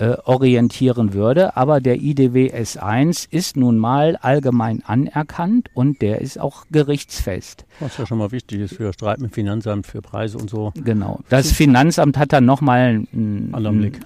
äh, 0.01 0.17
orientieren 0.25 1.13
würde. 1.13 1.57
Aber 1.57 1.81
der 1.81 1.97
IDW 1.97 2.51
S1 2.51 3.29
ist 3.31 3.57
nun 3.57 3.79
mal 3.79 4.17
allgemein 4.17 4.83
anerkannt 4.85 5.69
und 5.75 6.01
der 6.01 6.23
ist 6.23 6.41
auch 6.41 6.65
gerichtsfest. 6.71 7.67
Was 7.81 7.99
ja 7.99 8.07
schon 8.07 8.19
mal 8.19 8.33
wichtig 8.33 8.61
ist 8.61 8.75
für 8.77 8.93
Streit 8.93 9.21
mit 9.21 9.35
Finanzamt, 9.35 9.87
für 9.87 10.01
Preise 10.01 10.39
und 10.39 10.49
so. 10.49 10.73
Genau. 10.75 11.21
Das 11.29 11.53
Finanzamt 11.53 12.17
hat 12.17 12.33
dann 12.33 12.47
nochmal 12.47 13.05
ein, 13.13 13.53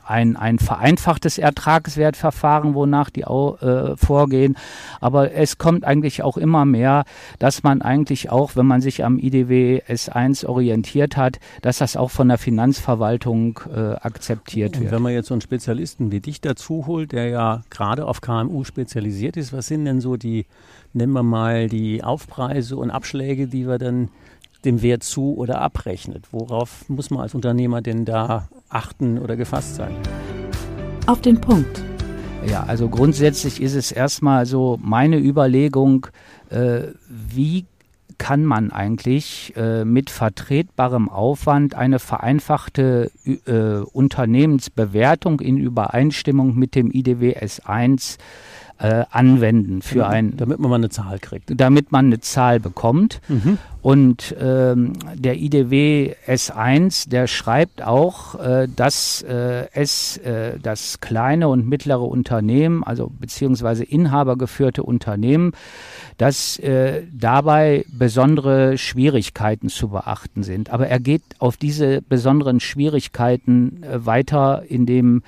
ein, 0.05 0.37
ein 0.37 0.59
vereinfachtes 0.59 1.39
Ertragswertverfahren, 1.39 2.75
wonach 2.75 3.11
die 3.11 3.25
auch, 3.25 3.63
äh, 3.63 3.97
vorgehen. 3.97 4.57
Aber 5.01 5.33
es 5.33 5.59
kommt 5.59 5.85
eigentlich 5.85 6.23
auch 6.23 6.37
immer 6.37 6.65
mehr, 6.65 7.05
dass 7.39 7.63
man 7.63 7.83
eigentlich 7.83 8.31
auch, 8.31 8.57
wenn 8.57 8.67
man 8.67 8.81
sich 8.81 9.05
am 9.05 9.19
IDW 9.19 9.83
S1 9.89 10.45
orientiert 10.45 11.17
hat, 11.17 11.39
dass 11.63 11.79
das 11.79 11.97
auch 11.97 12.11
von 12.11 12.29
der 12.29 12.39
Finanzverwaltung 12.39 13.61
äh, 13.73 13.95
akzeptiert 13.95 14.77
und 14.77 14.83
wird. 14.83 14.93
Wenn 14.93 15.03
man 15.03 15.13
jetzt 15.13 15.29
so 15.29 15.35
einen 15.35 15.41
Spezialisten 15.85 16.13
wie 16.13 16.21
dich 16.21 16.41
dazu 16.41 16.87
holt, 16.87 17.13
der 17.13 17.29
ja 17.29 17.63
gerade 17.69 18.07
auf 18.07 18.23
KMU 18.23 18.65
spezialisiert 18.65 19.37
ist, 19.37 19.53
was 19.53 19.67
sind 19.67 19.85
denn 19.85 20.01
so 20.01 20.17
die 20.17 20.47
nennen 20.95 21.13
wir 21.13 21.23
mal 21.23 21.69
die 21.69 22.03
Aufpreise 22.03 22.79
und 22.79 22.91
Abschläge, 22.91 23.49
die 23.49 23.67
wir 23.67 23.77
dann 23.77 24.09
dem 24.65 24.81
Wert 24.81 25.03
zu 25.03 25.37
oder 25.37 25.61
abrechnet. 25.61 26.33
Worauf 26.33 26.89
muss 26.89 27.11
man 27.11 27.21
als 27.21 27.35
Unternehmer 27.35 27.83
denn 27.83 28.07
da 28.07 28.49
achten 28.71 29.19
oder 29.19 29.37
gefasst 29.37 29.75
sein? 29.75 29.95
Auf 31.07 31.21
den 31.21 31.39
Punkt. 31.39 31.85
Ja, 32.49 32.63
also 32.65 32.89
grundsätzlich 32.89 33.61
ist 33.61 33.75
es 33.75 33.93
erstmal 33.93 34.47
so 34.47 34.79
meine 34.81 35.19
Überlegung, 35.19 36.07
äh, 36.49 36.85
wie 37.09 37.67
kann 38.19 38.45
man 38.45 38.71
eigentlich 38.71 39.53
äh, 39.57 39.85
mit 39.85 40.11
vertretbarem 40.11 41.09
Aufwand 41.09 41.75
eine 41.75 41.99
vereinfachte 41.99 43.11
äh, 43.25 43.85
Unternehmensbewertung 43.93 45.41
in 45.41 45.59
Übereinstimmung 45.59 46.55
mit 46.57 46.75
dem 46.75 46.91
IDW 46.91 47.37
S1 47.37 48.19
äh, 48.79 49.05
anwenden 49.11 49.83
für 49.83 49.97
genau, 49.97 50.07
ein. 50.07 50.37
Damit 50.37 50.59
man 50.59 50.71
mal 50.71 50.77
eine 50.77 50.91
Zahl 50.91 51.19
kriegt. 51.19 51.53
Damit 51.55 51.93
man 51.93 52.07
eine 52.07 52.21
Zahl 52.21 52.61
bekommt. 52.61 53.21
Mhm. 53.29 53.59
Und 53.83 54.35
ähm, 54.41 54.95
der 55.15 55.37
IDW 55.37 56.15
S1, 56.27 57.11
der 57.11 57.27
schreibt 57.27 57.83
auch, 57.83 58.35
äh, 58.35 58.67
dass 58.75 59.21
äh, 59.23 59.69
es 59.75 60.17
äh, 60.19 60.59
das 60.59 61.01
kleine 61.01 61.49
und 61.49 61.69
mittlere 61.69 62.01
Unternehmen, 62.01 62.83
also 62.83 63.13
beziehungsweise 63.21 63.85
inhabergeführte 63.85 64.83
Unternehmen, 64.83 65.53
dass 66.17 66.59
äh, 66.61 67.03
dabei 67.13 67.85
besondere 67.93 68.79
Schwierigkeiten 68.79 69.69
zu 69.69 69.89
beachten 69.89 70.43
sind. 70.45 70.71
Aber 70.71 70.89
er 70.89 70.99
geht 70.99 71.23
auf 71.39 71.59
diese 71.59 72.01
besonderen 72.01 72.61
Schwierigkeiten 72.61 73.83
äh, 73.83 74.07
weiter 74.07 74.63
in 74.67 74.87
dem 74.87 75.23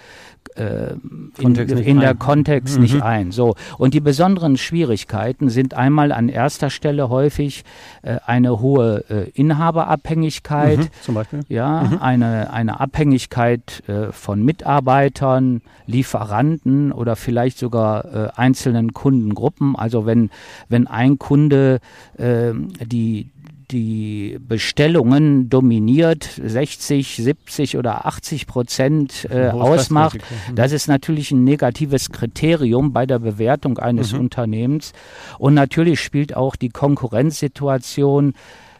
äh, 0.56 0.94
in, 1.38 1.54
in 1.54 2.00
der 2.00 2.14
Kontext 2.14 2.76
mhm. 2.76 2.82
nicht 2.82 3.02
ein. 3.02 3.32
So 3.32 3.54
und 3.78 3.94
die 3.94 4.00
besonderen 4.00 4.56
Schwierigkeiten 4.56 5.48
sind 5.48 5.74
einmal 5.74 6.12
an 6.12 6.28
erster 6.28 6.70
Stelle 6.70 7.08
häufig 7.08 7.64
äh, 8.02 8.16
eine 8.26 8.60
hohe 8.60 9.04
äh, 9.08 9.30
Inhaberabhängigkeit, 9.30 10.78
mhm, 10.78 10.88
zum 11.02 11.14
Beispiel, 11.14 11.40
ja, 11.48 11.82
mhm. 11.84 11.98
eine 11.98 12.52
eine 12.52 12.80
Abhängigkeit 12.80 13.82
äh, 13.88 14.12
von 14.12 14.44
Mitarbeitern, 14.44 15.62
Lieferanten 15.86 16.92
oder 16.92 17.16
vielleicht 17.16 17.58
sogar 17.58 18.04
äh, 18.04 18.28
einzelnen 18.36 18.92
Kundengruppen. 18.92 19.76
Also 19.76 20.06
wenn 20.06 20.30
wenn 20.68 20.86
ein 20.86 21.18
Kunde 21.18 21.80
äh, 22.18 22.52
die 22.84 23.30
die 23.70 24.38
Bestellungen 24.40 25.48
dominiert, 25.48 26.28
60, 26.42 27.16
70 27.16 27.76
oder 27.76 28.06
80 28.06 28.46
Prozent 28.46 29.26
äh, 29.30 29.48
ausmacht. 29.48 30.18
Mhm. 30.48 30.54
Das 30.54 30.72
ist 30.72 30.88
natürlich 30.88 31.30
ein 31.30 31.44
negatives 31.44 32.10
Kriterium 32.10 32.92
bei 32.92 33.06
der 33.06 33.18
Bewertung 33.18 33.78
eines 33.78 34.12
mhm. 34.12 34.20
Unternehmens. 34.20 34.92
Und 35.38 35.54
natürlich 35.54 36.00
spielt 36.00 36.36
auch 36.36 36.56
die 36.56 36.68
Konkurrenzsituation, 36.68 38.34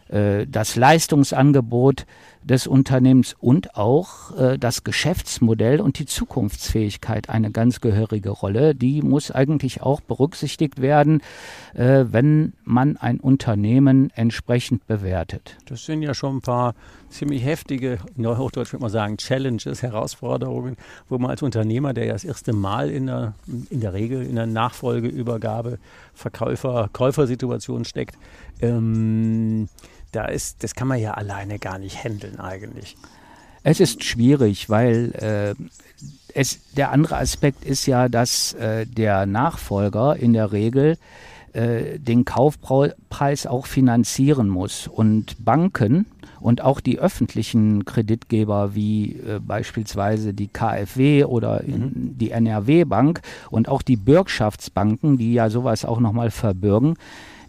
äh, 0.09 0.47
das 0.47 0.77
Leistungsangebot 0.77 2.07
des 2.47 2.69
Unternehmens 2.69 3.35
und 3.41 3.77
auch 3.77 4.37
äh, 4.39 4.57
das 4.57 4.85
Geschäftsmodell 4.85 5.81
und 5.81 5.99
die 5.99 6.07
Zukunftsfähigkeit 6.07 7.29
eine 7.29 7.51
ganz 7.51 7.81
gehörige 7.81 8.31
Rolle. 8.31 8.77
Die 8.77 9.03
muss 9.03 9.33
eigentlich 9.33 9.83
auch 9.83 10.01
berücksichtigt 10.01 10.81
werden, 10.81 11.23
äh, 11.75 12.05
wenn 12.09 12.53
man 12.65 12.97
ein 12.97 13.19
Unternehmen 13.19 14.11
entsprechend 14.15 14.87
bewertet. 14.87 15.57
Das 15.67 15.85
sind 15.85 16.03
ja 16.03 16.15
schon 16.15 16.37
ein 16.37 16.41
paar 16.41 16.75
ziemlich 17.09 17.45
heftige, 17.45 17.99
Neuhochdeutsch 18.15 18.73
würde 18.73 18.83
man 18.83 18.93
sagen, 18.93 19.17
Challenges, 19.17 19.83
Herausforderungen, 19.83 20.77
wo 21.09 21.19
man 21.19 21.33
als 21.33 21.43
Unternehmer, 21.43 21.95
der 21.95 22.07
ja 22.07 22.13
das 22.13 22.25
erste 22.25 22.53
Mal 22.53 22.91
in 22.91 23.07
der, 23.07 23.35
in 23.71 23.81
der 23.81 23.93
Regel 23.93 24.23
in 24.23 24.37
der 24.37 24.47
Nachfolgeübergabe 24.47 25.79
Verkäufer-Käufersituation 26.15 27.85
steckt, 27.85 28.17
ähm, 28.61 29.69
da 30.13 30.27
ist, 30.27 30.63
das 30.63 30.75
kann 30.75 30.89
man 30.89 30.99
ja 30.99 31.15
alleine 31.15 31.59
gar 31.59 31.79
nicht 31.79 32.03
handeln 32.03 32.41
eigentlich. 32.41 32.97
Es 33.63 33.81
ist 33.81 34.05
schwierig, 34.05 34.71
weil 34.71 35.13
äh, 35.15 35.55
es, 36.33 36.61
der 36.75 36.93
andere 36.93 37.17
Aspekt 37.17 37.65
ist 37.65 37.87
ja, 37.87 38.09
dass 38.09 38.53
äh, 38.55 38.87
der 38.87 39.27
Nachfolger 39.27 40.17
in 40.17 40.35
der 40.35 40.53
Regel 40.53 40.99
äh, 41.53 41.99
den 41.99 42.25
Kaufpreis 42.25 43.47
auch 43.47 43.67
finanzieren 43.67 44.49
muss. 44.49 44.87
Und 44.87 45.45
Banken 45.45 46.07
und 46.39 46.63
auch 46.63 46.81
die 46.81 46.99
öffentlichen 46.99 47.85
Kreditgeber 47.85 48.75
wie 48.75 49.13
äh, 49.13 49.41
beispielsweise 49.41 50.35
die 50.35 50.49
KfW 50.49 51.25
oder 51.25 51.63
mhm. 51.67 52.19
die 52.19 52.31
NRW 52.31 52.85
Bank 52.85 53.23
und 53.51 53.69
auch 53.69 53.83
die 53.83 53.97
Bürgschaftsbanken, 53.97 55.17
die 55.19 55.33
ja 55.33 55.51
sowas 55.51 55.85
auch 55.85 55.99
nochmal 55.99 56.31
verbürgen, 56.31 56.97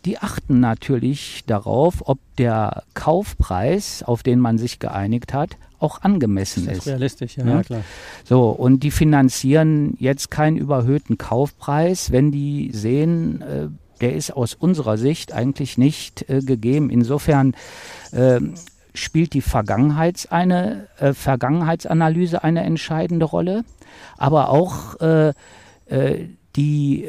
die 0.07 0.19
achten 0.19 0.61
natürlich 0.61 1.43
darauf, 1.47 2.07
ob 2.07 2.19
der 2.37 2.83
Kaufpreis, 2.93 4.03
auf 4.03 4.23
den 4.23 4.39
man 4.39 4.57
sich 4.57 4.79
geeinigt 4.79 5.33
hat, 5.33 5.57
auch 5.79 6.01
angemessen 6.01 6.65
das 6.65 6.73
ist. 6.73 6.79
ist. 6.79 6.87
Realistisch, 6.87 7.37
ja, 7.37 7.45
ja, 7.45 7.61
klar. 7.61 7.81
So, 8.23 8.49
und 8.49 8.83
die 8.83 8.91
finanzieren 8.91 9.97
jetzt 9.99 10.31
keinen 10.31 10.55
überhöhten 10.55 11.17
Kaufpreis, 11.17 12.11
wenn 12.13 12.31
die 12.31 12.71
sehen, 12.73 13.41
äh, 13.41 13.67
der 13.99 14.15
ist 14.15 14.31
aus 14.31 14.53
unserer 14.53 14.97
Sicht 14.97 15.33
eigentlich 15.33 15.77
nicht 15.77 16.29
äh, 16.29 16.39
gegeben. 16.39 16.89
Insofern 16.89 17.53
äh, 18.13 18.39
spielt 18.93 19.33
die 19.33 19.41
Vergangenheits 19.41 20.25
eine, 20.25 20.87
äh, 20.99 21.13
Vergangenheitsanalyse 21.13 22.45
eine 22.45 22.63
entscheidende 22.63 23.25
Rolle, 23.25 23.65
aber 24.17 24.49
auch 24.51 24.99
äh, 25.01 25.33
äh, 25.87 26.29
die 26.55 27.07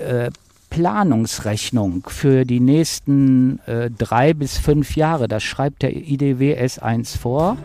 Planungsrechnung 0.78 2.04
für 2.06 2.44
die 2.44 2.60
nächsten 2.60 3.58
äh, 3.66 3.90
drei 3.90 4.32
bis 4.32 4.58
fünf 4.58 4.94
Jahre. 4.94 5.26
Das 5.26 5.42
schreibt 5.42 5.82
der 5.82 5.96
IDW 5.96 6.56
S1 6.56 7.18
vor. 7.18 7.56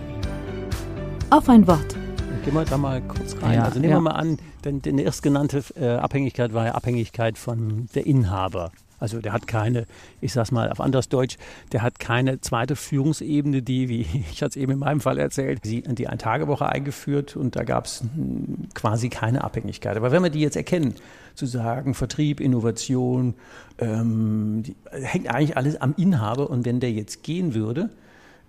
Auf 1.29 1.47
ein 1.47 1.67
Wort. 1.67 1.95
Gehen 2.43 2.55
wir 2.55 2.65
da 2.65 2.75
mal 2.75 3.03
kurz 3.03 3.35
rein. 3.39 3.53
Ja, 3.53 3.65
also 3.65 3.79
nehmen 3.79 3.91
ja. 3.91 3.97
wir 3.97 4.01
mal 4.01 4.15
an, 4.15 4.39
denn 4.65 4.81
die 4.81 5.03
erstgenannte 5.03 5.63
äh, 5.79 5.89
Abhängigkeit 5.89 6.55
war 6.55 6.65
ja 6.65 6.71
Abhängigkeit 6.71 7.37
von 7.37 7.87
der 7.93 8.07
Inhaber. 8.07 8.71
Also 9.03 9.19
der 9.19 9.33
hat 9.33 9.47
keine, 9.47 9.85
ich 10.21 10.31
sag's 10.31 10.53
mal 10.53 10.71
auf 10.71 10.79
anderes 10.79 11.09
Deutsch, 11.09 11.37
der 11.73 11.81
hat 11.81 11.99
keine 11.99 12.39
zweite 12.39 12.77
Führungsebene, 12.77 13.61
die, 13.61 13.89
wie 13.89 14.01
ich 14.31 14.41
es 14.41 14.55
eben 14.55 14.71
in 14.71 14.79
meinem 14.79 15.01
Fall 15.01 15.17
erzählt, 15.17 15.65
die, 15.65 15.81
die 15.81 16.07
Ein-Tage-Woche 16.07 16.69
eingeführt 16.69 17.35
und 17.35 17.57
da 17.57 17.65
gab 17.65 17.83
es 17.83 17.99
hm, 17.99 18.69
quasi 18.73 19.09
keine 19.09 19.43
Abhängigkeit. 19.43 19.97
Aber 19.97 20.13
wenn 20.13 20.23
wir 20.23 20.29
die 20.29 20.39
jetzt 20.39 20.55
erkennen, 20.55 20.95
zu 21.35 21.45
sagen, 21.45 21.95
Vertrieb, 21.95 22.39
Innovation, 22.39 23.33
ähm, 23.77 24.63
die, 24.65 24.77
hängt 24.89 25.27
eigentlich 25.27 25.57
alles 25.57 25.81
am 25.81 25.93
Inhaber 25.97 26.49
und 26.49 26.65
wenn 26.65 26.79
der 26.79 26.93
jetzt 26.93 27.23
gehen 27.23 27.53
würde, 27.53 27.89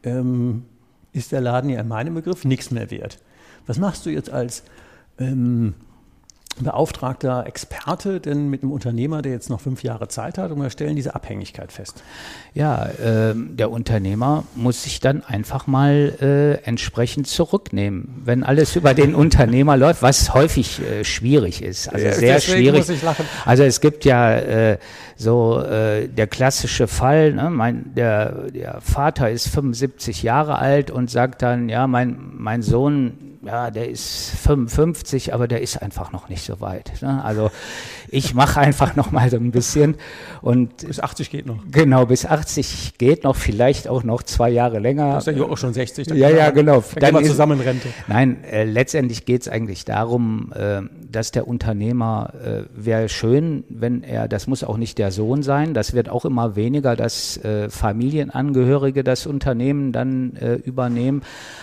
ähm, 0.05 0.67
ist 1.13 1.33
der 1.33 1.41
Laden 1.41 1.69
ja 1.69 1.81
in 1.81 1.89
meinem 1.89 2.15
Begriff 2.15 2.45
nichts 2.45 2.71
mehr 2.71 2.93
wert. 2.93 3.19
Was 3.67 3.81
machst 3.81 4.07
du 4.07 4.11
jetzt 4.11 4.31
als 4.31 4.63
ähm, 5.19 5.75
beauftragter 6.61 7.47
Experte 7.47 8.21
denn 8.21 8.49
mit 8.49 8.63
einem 8.63 8.73
Unternehmer, 8.73 9.23
der 9.23 9.33
jetzt 9.33 9.51
noch 9.51 9.61
fünf 9.61 9.83
Jahre 9.83 10.09
Zeit 10.09 10.39
hat 10.39 10.51
und 10.51 10.61
wir 10.61 10.71
stellen 10.71 10.97
diese 10.97 11.15
Abhängigkeit 11.15 11.73
fest? 11.73 12.03
Ja, 12.55 12.87
äh, 12.87 13.35
der 13.35 13.71
Unternehmer 13.71 14.45
muss 14.55 14.85
sich 14.85 15.01
dann 15.01 15.23
einfach 15.23 15.67
mal 15.67 16.15
äh, 16.21 16.65
entsprechend 16.67 17.27
zurücknehmen. 17.27 18.23
Wenn 18.25 18.45
alles 18.45 18.77
über 18.77 18.95
den 18.95 19.15
Unternehmer 19.15 19.77
läuft, 19.77 20.03
was 20.03 20.35
häufig 20.35 20.81
äh, 20.81 21.05
schwierig 21.05 21.63
ist, 21.63 21.89
also 21.93 22.07
ja, 22.07 22.13
sehr 22.13 22.41
schwierig. 22.41 22.85
Also 23.45 23.63
es 23.65 23.81
gibt 23.81 24.05
ja 24.05 24.35
äh, 24.37 24.79
so 25.17 25.61
äh, 25.61 26.09
der 26.09 26.27
klassische 26.27 26.87
Fall, 26.87 27.33
ne? 27.33 27.51
mein, 27.51 27.95
der, 27.95 28.51
der 28.51 28.81
Vater 28.81 29.31
ist 29.31 29.49
75 29.49 30.23
Jahre 30.23 30.59
alt 30.59 30.91
und 30.91 31.11
sagt 31.11 31.43
dann, 31.43 31.69
ja, 31.69 31.87
mein, 31.87 32.19
mein 32.37 32.63
Sohn 32.63 33.35
ja, 33.45 33.71
der 33.71 33.91
ist 33.91 34.31
55, 34.43 35.35
aber 35.35 35.49
der 35.49 35.61
ist 35.61 35.81
einfach 35.83 36.13
noch 36.13 36.29
nicht 36.29 36.44
so 36.45 36.61
weit. 36.61 36.93
Ne? 37.03 37.23
Also 37.25 37.51
ich 38.09 38.35
mache 38.35 38.61
einfach 38.61 38.97
noch 38.97 39.11
mal 39.11 39.31
so 39.31 39.37
ein 39.37 39.51
bisschen 39.51 39.97
und 40.41 40.87
bis 40.87 41.01
80 41.01 41.31
geht 41.31 41.47
noch. 41.47 41.59
Genau, 41.71 42.07
bis 42.07 42.27
80 42.27 42.95
geht 42.99 43.25
noch, 43.25 43.37
vielleicht 43.37 43.89
auch 43.89 44.05
noch 44.05 44.23
zwei 44.23 44.51
Jahre 44.51 44.79
länger. 44.79 45.15
Das 45.15 45.27
ist 45.27 45.37
ja 45.37 45.45
auch 45.45 45.59
schon 45.59 45.75
60. 45.75 46.09
Ja, 46.09 46.29
ja, 46.29 46.51
genau. 46.51 46.83
Dann, 46.99 47.15
dann 47.15 47.25
zusammen 47.25 47.61
Rente. 47.61 47.89
Nein, 48.07 48.45
äh, 48.45 48.65
letztendlich 48.65 49.25
geht 49.25 49.43
es 49.43 49.49
eigentlich 49.49 49.85
darum, 49.85 50.53
äh, 50.55 50.83
dass 51.11 51.31
der 51.31 51.49
Unternehmer 51.49 52.33
äh, 52.45 52.63
wäre 52.75 53.09
schön, 53.09 53.65
wenn 53.69 54.03
er, 54.03 54.29
das 54.29 54.47
muss 54.47 54.65
auch 54.65 54.77
nicht 54.77 54.99
der 54.99 55.11
Sohn 55.11 55.43
sein, 55.43 55.75
das 55.75 55.95
wird 55.95 56.09
auch 56.09 56.25
immer 56.25 56.57
weniger, 56.57 56.97
dass 56.97 57.37
äh, 57.39 57.71
Familienangehörige 57.71 59.05
das 59.05 59.27
Unternehmen 59.27 59.93
dann 59.93 60.37
äh, 60.37 60.55
übernehmen. 60.55 61.23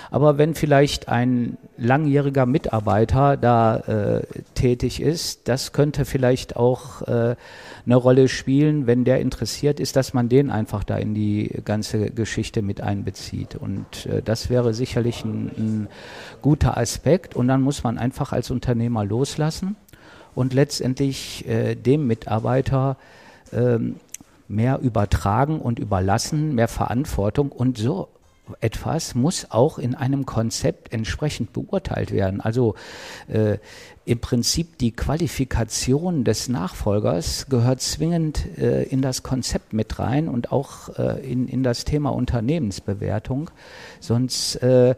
Aber 0.09 0.37
wenn 0.37 0.55
vielleicht 0.55 1.07
ein 1.07 1.57
langjähriger 1.77 2.45
Mitarbeiter 2.45 3.37
da 3.37 3.77
äh, 3.77 4.21
tätig 4.71 5.01
ist, 5.01 5.49
das 5.49 5.73
könnte 5.73 6.05
vielleicht 6.05 6.55
auch 6.55 7.01
äh, 7.01 7.35
eine 7.85 7.95
Rolle 7.95 8.29
spielen, 8.29 8.87
wenn 8.87 9.03
der 9.03 9.19
interessiert 9.19 9.81
ist, 9.81 9.97
dass 9.97 10.13
man 10.13 10.29
den 10.29 10.49
einfach 10.49 10.85
da 10.85 10.95
in 10.95 11.13
die 11.13 11.61
ganze 11.65 12.09
Geschichte 12.11 12.61
mit 12.61 12.79
einbezieht. 12.79 13.55
Und 13.55 14.05
äh, 14.05 14.21
das 14.21 14.49
wäre 14.49 14.73
sicherlich 14.73 15.25
ein, 15.25 15.51
ein 15.57 15.87
guter 16.41 16.77
Aspekt. 16.77 17.35
Und 17.35 17.49
dann 17.49 17.61
muss 17.61 17.83
man 17.83 17.97
einfach 17.97 18.31
als 18.31 18.49
Unternehmer 18.49 19.03
loslassen 19.03 19.75
und 20.35 20.53
letztendlich 20.53 21.45
äh, 21.49 21.75
dem 21.75 22.07
Mitarbeiter 22.07 22.95
ähm, 23.51 23.97
mehr 24.47 24.79
übertragen 24.79 25.59
und 25.59 25.79
überlassen, 25.79 26.55
mehr 26.55 26.69
Verantwortung 26.69 27.51
und 27.51 27.77
so 27.77 28.07
etwas 28.59 29.15
muss 29.15 29.47
auch 29.49 29.77
in 29.77 29.95
einem 29.95 30.25
Konzept 30.25 30.91
entsprechend 30.91 31.53
beurteilt 31.53 32.11
werden. 32.11 32.41
Also 32.41 32.75
äh, 33.27 33.57
im 34.05 34.19
Prinzip 34.19 34.77
die 34.79 34.91
Qualifikation 34.91 36.23
des 36.23 36.49
Nachfolgers 36.49 37.47
gehört 37.49 37.81
zwingend 37.81 38.57
äh, 38.57 38.83
in 38.83 39.01
das 39.01 39.23
Konzept 39.23 39.73
mit 39.73 39.99
rein 39.99 40.27
und 40.27 40.51
auch 40.51 40.97
äh, 40.97 41.31
in, 41.31 41.47
in 41.47 41.63
das 41.63 41.85
Thema 41.85 42.09
Unternehmensbewertung. 42.09 43.51
Sonst 43.99 44.55
äh, 44.57 44.95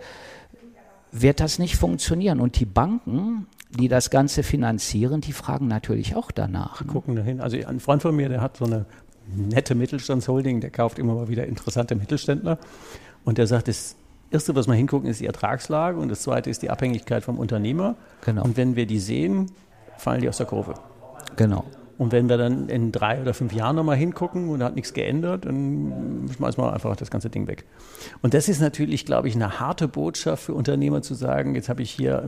wird 1.12 1.40
das 1.40 1.60
nicht 1.60 1.76
funktionieren. 1.76 2.40
Und 2.40 2.60
die 2.60 2.66
Banken, 2.66 3.48
die 3.70 3.88
das 3.88 4.10
Ganze 4.10 4.44
finanzieren, 4.44 5.22
die 5.22 5.34
fragen 5.34 5.68
natürlich 5.68 6.16
auch 6.16 6.32
danach. 6.32 6.80
Die 6.80 6.88
ne? 6.88 6.92
gucken 6.92 7.16
dahin. 7.16 7.40
Also 7.40 7.58
ein 7.58 7.80
Freund 7.80 8.02
von 8.02 8.16
mir, 8.16 8.30
der 8.30 8.42
hat 8.42 8.58
so 8.58 8.66
eine 8.66 8.86
nette 9.28 9.76
Mittelstandsholding, 9.76 10.60
der 10.60 10.70
kauft 10.70 11.00
immer 11.00 11.14
mal 11.14 11.28
wieder 11.28 11.46
interessante 11.46 11.96
Mittelständler. 11.96 12.58
Und 13.26 13.38
der 13.38 13.48
sagt, 13.48 13.68
das 13.68 13.96
Erste, 14.32 14.56
was 14.56 14.68
wir 14.68 14.74
hingucken, 14.74 15.10
ist 15.10 15.22
die 15.22 15.28
Ertragslage 15.28 16.00
und 16.00 16.10
das 16.10 16.22
Zweite 16.24 16.50
ist 16.50 16.62
die 16.64 16.70
Abhängigkeit 16.70 17.24
vom 17.24 17.38
Unternehmer. 17.38 17.96
Genau. 18.26 18.44
Und 18.44 18.58
wenn 18.58 18.76
wir 18.76 18.88
die 18.88 19.00
sehen, 19.00 19.52
fallen 19.98 20.22
die 20.22 20.30
aus 20.30 20.38
der 20.38 20.48
Kurve. 20.48 20.74
Genau. 21.36 21.66
Und 22.00 22.12
wenn 22.12 22.28
wir 22.28 22.38
dann 22.38 22.68
in 22.70 22.92
drei 22.92 23.22
oder 23.22 23.36
fünf 23.36 23.54
Jahren 23.54 23.76
nochmal 23.76 23.96
hingucken 23.96 24.50
und 24.50 24.60
da 24.60 24.66
hat 24.66 24.76
nichts 24.76 24.94
geändert, 24.94 25.46
dann 25.46 26.28
schmeißen 26.36 26.62
wir 26.62 26.74
einfach 26.74 26.96
das 26.96 27.12
ganze 27.12 27.30
Ding 27.30 27.48
weg. 27.48 27.66
Und 28.24 28.34
das 28.34 28.50
ist 28.50 28.60
natürlich, 28.60 29.06
glaube 29.06 29.28
ich, 29.28 29.36
eine 29.36 29.60
harte 29.60 29.88
Botschaft 29.88 30.44
für 30.44 30.56
Unternehmer 30.56 31.04
zu 31.04 31.14
sagen, 31.14 31.54
jetzt 31.54 31.70
habe 31.70 31.84
ich 31.84 31.92
hier, 31.92 32.28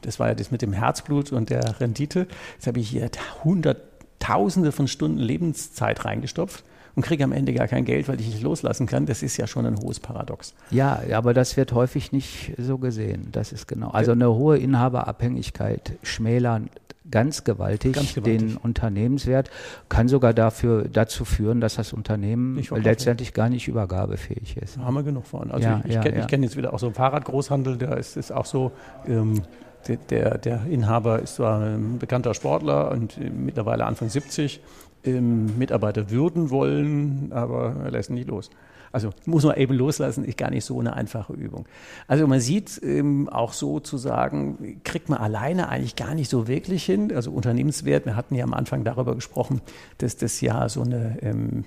das 0.00 0.18
war 0.18 0.28
ja 0.28 0.34
das 0.34 0.50
mit 0.50 0.62
dem 0.62 0.72
Herzblut 0.72 1.32
und 1.32 1.50
der 1.50 1.80
Rendite, 1.80 2.26
jetzt 2.54 2.66
habe 2.66 2.80
ich 2.80 2.88
hier 2.88 3.10
hunderttausende 3.44 4.72
von 4.72 4.88
Stunden 4.88 5.18
Lebenszeit 5.18 6.06
reingestopft 6.06 6.64
und 6.96 7.02
kriege 7.02 7.24
am 7.24 7.32
Ende 7.32 7.52
gar 7.52 7.68
kein 7.68 7.84
Geld, 7.84 8.08
weil 8.08 8.20
ich 8.20 8.28
nicht 8.28 8.42
loslassen 8.42 8.86
kann. 8.86 9.06
Das 9.06 9.22
ist 9.22 9.36
ja 9.36 9.46
schon 9.46 9.66
ein 9.66 9.78
hohes 9.78 10.00
Paradox. 10.00 10.54
Ja, 10.70 11.00
aber 11.12 11.34
das 11.34 11.56
wird 11.56 11.72
häufig 11.72 12.12
nicht 12.12 12.52
so 12.58 12.78
gesehen. 12.78 13.28
Das 13.32 13.52
ist 13.52 13.66
genau. 13.66 13.90
Also 13.90 14.12
eine 14.12 14.32
hohe 14.32 14.58
Inhaberabhängigkeit 14.58 15.98
schmälern 16.02 16.70
ganz 17.10 17.44
gewaltig, 17.44 17.92
ganz 17.94 18.14
gewaltig, 18.14 18.38
den 18.40 18.56
Unternehmenswert, 18.56 19.50
kann 19.88 20.08
sogar 20.08 20.32
dafür, 20.32 20.88
dazu 20.88 21.24
führen, 21.24 21.60
dass 21.60 21.76
das 21.76 21.92
Unternehmen 21.92 22.60
letztendlich 22.82 23.34
gar 23.34 23.48
nicht 23.48 23.68
übergabefähig 23.68 24.56
ist. 24.56 24.78
Da 24.78 24.82
haben 24.82 24.94
wir 24.94 25.02
genug 25.02 25.26
von. 25.26 25.50
Also 25.50 25.68
ja, 25.68 25.80
ich, 25.80 25.90
ich 25.90 25.94
ja, 25.94 26.00
kenne 26.00 26.18
ja. 26.18 26.26
kenn 26.26 26.42
jetzt 26.42 26.56
wieder 26.56 26.72
auch 26.72 26.78
so 26.78 26.86
einen 26.86 26.94
Fahrradgroßhandel, 26.94 27.76
da 27.76 27.94
ist 27.94 28.16
es 28.16 28.32
auch 28.32 28.46
so, 28.46 28.72
ähm, 29.06 29.42
der, 29.88 30.38
der, 30.38 30.66
Inhaber 30.66 31.20
ist 31.20 31.36
zwar 31.36 31.60
ein 31.60 31.98
bekannter 31.98 32.34
Sportler 32.34 32.90
und 32.90 33.18
mittlerweile 33.18 33.86
Anfang 33.86 34.08
70, 34.08 34.60
ähm, 35.04 35.58
Mitarbeiter 35.58 36.10
würden 36.10 36.50
wollen, 36.50 37.32
aber 37.32 37.74
er 37.84 37.90
lässt 37.90 38.10
nicht 38.10 38.28
los. 38.28 38.50
Also 38.94 39.10
muss 39.26 39.42
man 39.42 39.56
eben 39.56 39.74
loslassen, 39.74 40.24
ist 40.24 40.38
gar 40.38 40.50
nicht 40.50 40.64
so 40.64 40.78
eine 40.78 40.94
einfache 40.94 41.32
Übung. 41.32 41.66
Also 42.06 42.28
man 42.28 42.38
sieht 42.38 42.80
ähm, 42.84 43.28
auch 43.28 43.52
sozusagen, 43.52 44.80
kriegt 44.84 45.08
man 45.08 45.18
alleine 45.18 45.68
eigentlich 45.68 45.96
gar 45.96 46.14
nicht 46.14 46.30
so 46.30 46.46
wirklich 46.46 46.84
hin. 46.84 47.12
Also 47.12 47.32
Unternehmenswert, 47.32 48.06
wir 48.06 48.14
hatten 48.14 48.36
ja 48.36 48.44
am 48.44 48.54
Anfang 48.54 48.84
darüber 48.84 49.16
gesprochen, 49.16 49.62
dass 49.98 50.16
das 50.16 50.40
ja 50.40 50.68
so 50.68 50.82
eine 50.82 51.18
ähm, 51.22 51.64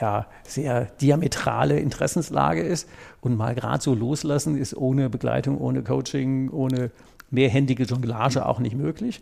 ja, 0.00 0.26
sehr 0.42 0.86
diametrale 1.00 1.78
Interessenslage 1.78 2.62
ist. 2.62 2.88
Und 3.20 3.36
mal 3.36 3.54
gerade 3.54 3.80
so 3.80 3.94
loslassen 3.94 4.58
ist 4.58 4.76
ohne 4.76 5.08
Begleitung, 5.08 5.58
ohne 5.58 5.84
Coaching, 5.84 6.50
ohne 6.50 6.90
mehrhändige 7.30 7.84
Jonglage 7.84 8.46
auch 8.46 8.58
nicht 8.58 8.76
möglich. 8.76 9.20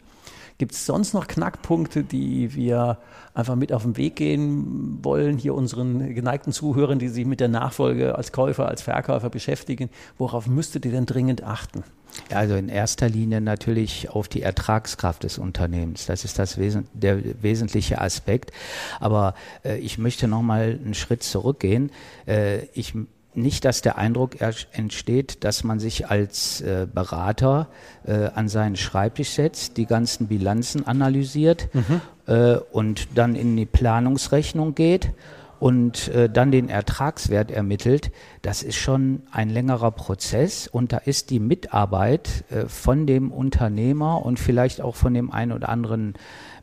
Gibt 0.56 0.72
es 0.72 0.86
sonst 0.86 1.14
noch 1.14 1.26
Knackpunkte, 1.26 2.04
die 2.04 2.54
wir 2.54 2.98
einfach 3.34 3.56
mit 3.56 3.72
auf 3.72 3.82
den 3.82 3.96
Weg 3.96 4.14
gehen 4.16 5.00
wollen, 5.02 5.36
hier 5.36 5.52
unseren 5.54 6.14
geneigten 6.14 6.52
Zuhörern, 6.52 7.00
die 7.00 7.08
sich 7.08 7.26
mit 7.26 7.40
der 7.40 7.48
Nachfolge 7.48 8.14
als 8.14 8.30
Käufer, 8.30 8.68
als 8.68 8.82
Verkäufer 8.82 9.30
beschäftigen? 9.30 9.90
Worauf 10.16 10.46
müsstet 10.46 10.84
ihr 10.84 10.92
denn 10.92 11.06
dringend 11.06 11.42
achten? 11.42 11.82
Ja, 12.30 12.38
also 12.38 12.54
in 12.54 12.68
erster 12.68 13.08
Linie 13.08 13.40
natürlich 13.40 14.10
auf 14.10 14.28
die 14.28 14.42
Ertragskraft 14.42 15.24
des 15.24 15.38
Unternehmens. 15.38 16.06
Das 16.06 16.24
ist 16.24 16.38
das 16.38 16.56
Wesen, 16.58 16.86
der 16.92 17.42
wesentliche 17.42 18.00
Aspekt. 18.00 18.52
Aber 19.00 19.34
äh, 19.64 19.78
ich 19.78 19.98
möchte 19.98 20.28
noch 20.28 20.42
mal 20.42 20.78
einen 20.80 20.94
Schritt 20.94 21.24
zurückgehen. 21.24 21.90
Äh, 22.28 22.66
ich 22.74 22.94
nicht, 23.36 23.64
dass 23.64 23.82
der 23.82 23.98
Eindruck 23.98 24.36
entsteht, 24.72 25.44
dass 25.44 25.64
man 25.64 25.80
sich 25.80 26.08
als 26.08 26.60
äh, 26.60 26.86
Berater 26.92 27.68
äh, 28.06 28.28
an 28.34 28.48
seinen 28.48 28.76
Schreibtisch 28.76 29.30
setzt, 29.30 29.76
die 29.76 29.86
ganzen 29.86 30.28
Bilanzen 30.28 30.86
analysiert 30.86 31.68
mhm. 31.72 32.00
äh, 32.26 32.56
und 32.72 33.08
dann 33.14 33.34
in 33.34 33.56
die 33.56 33.66
Planungsrechnung 33.66 34.74
geht 34.74 35.10
und 35.64 36.08
äh, 36.08 36.28
dann 36.28 36.50
den 36.50 36.68
Ertragswert 36.68 37.50
ermittelt. 37.50 38.10
Das 38.42 38.62
ist 38.62 38.76
schon 38.76 39.22
ein 39.30 39.48
längerer 39.48 39.92
Prozess 39.92 40.66
und 40.66 40.92
da 40.92 40.98
ist 40.98 41.30
die 41.30 41.40
Mitarbeit 41.40 42.44
äh, 42.50 42.66
von 42.68 43.06
dem 43.06 43.32
Unternehmer 43.32 44.24
und 44.26 44.38
vielleicht 44.38 44.80
auch 44.80 44.94
von 44.94 45.14
dem 45.14 45.30
einen 45.30 45.52
oder 45.52 45.68
anderen 45.68 46.14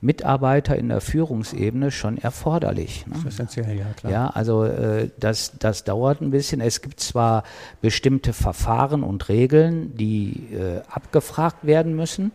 Mitarbeiter 0.02 0.76
in 0.76 0.90
der 0.90 1.00
Führungsebene 1.00 1.92
schon 1.92 2.18
erforderlich. 2.18 3.06
Ne? 3.06 3.16
Essentiell, 3.28 3.78
ja, 3.78 3.86
klar. 3.96 4.12
Ja, 4.12 4.28
also 4.28 4.64
äh, 4.66 5.10
das, 5.20 5.54
das 5.60 5.84
dauert 5.84 6.22
ein 6.22 6.32
bisschen. 6.32 6.60
Es 6.60 6.82
gibt 6.82 7.00
zwar 7.00 7.44
bestimmte 7.82 8.34
Verfahren 8.34 9.04
und 9.04 9.30
Regeln, 9.30 9.96
die 9.96 10.48
äh, 10.54 10.82
abgefragt 10.90 11.68
werden 11.68 11.96
müssen, 11.96 12.32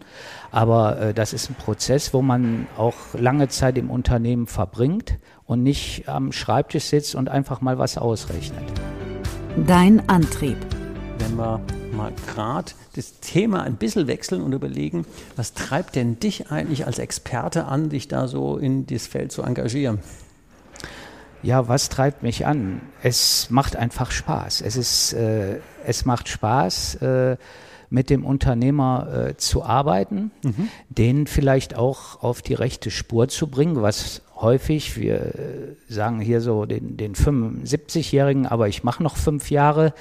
aber 0.53 1.01
äh, 1.01 1.15
das 1.15 1.33
ist 1.33 1.51
ein 1.51 1.55
Prozess, 1.55 2.15
wo 2.15 2.23
man 2.23 2.69
auch 2.79 2.95
lange 3.15 3.49
Zeit 3.49 3.77
im 3.79 3.91
Unternehmen 3.91 4.47
verbringt 4.47 5.19
und 5.45 5.65
nicht 5.65 6.09
am 6.09 6.31
Schreibtisch 6.31 6.85
sitzt 6.85 7.17
und 7.17 7.29
einfach 7.29 7.61
mal 7.61 7.79
was 7.79 7.99
ausrechnet. 7.99 8.63
Dein 9.67 10.09
Antrieb. 10.09 10.59
Wenn 11.19 11.37
wir 11.37 11.61
mal 11.93 12.13
gerade 12.35 12.73
das 12.95 13.21
Thema 13.21 13.63
ein 13.63 13.77
bisschen 13.77 14.07
wechseln 14.07 14.43
und 14.43 14.53
überlegen, 14.53 15.07
was 15.37 15.55
treibt 15.55 15.97
denn 15.97 16.19
dich 16.19 16.51
eigentlich 16.51 16.87
als 16.87 16.99
Experte 16.99 17.67
an, 17.67 17.89
dich 17.89 18.09
da 18.09 18.29
so 18.29 18.57
in 18.57 18.87
das 18.87 19.07
Feld 19.07 19.33
zu 19.33 19.43
engagieren? 19.43 19.99
Ja, 21.43 21.69
was 21.69 21.89
treibt 21.89 22.23
mich 22.23 22.47
an? 22.47 22.81
Es 23.03 23.51
macht 23.51 23.77
einfach 23.77 24.11
Spaß. 24.11 24.63
Es 24.63 24.77
ist, 24.77 25.13
äh, 25.13 25.61
es 25.85 26.05
macht 26.05 26.29
Spaß, 26.29 26.97
äh, 26.97 27.37
mit 27.89 28.11
dem 28.11 28.25
Unternehmer 28.25 29.29
äh, 29.29 29.37
zu 29.37 29.63
arbeiten, 29.63 30.33
mhm. 30.43 30.69
den 30.89 31.27
vielleicht 31.27 31.77
auch 31.77 32.23
auf 32.23 32.43
die 32.43 32.55
rechte 32.55 32.91
Spur 32.91 33.29
zu 33.29 33.47
bringen, 33.47 33.81
was 33.81 34.23
häufig, 34.35 34.99
wir 34.99 35.77
sagen 35.89 36.21
hier 36.21 36.41
so 36.41 36.67
den, 36.67 36.97
den 36.97 37.15
75-Jährigen, 37.15 38.47
aber 38.47 38.69
ich 38.69 38.85
mache 38.85 39.03
noch 39.03 39.17
fünf 39.17 39.51
Jahre, 39.51 39.95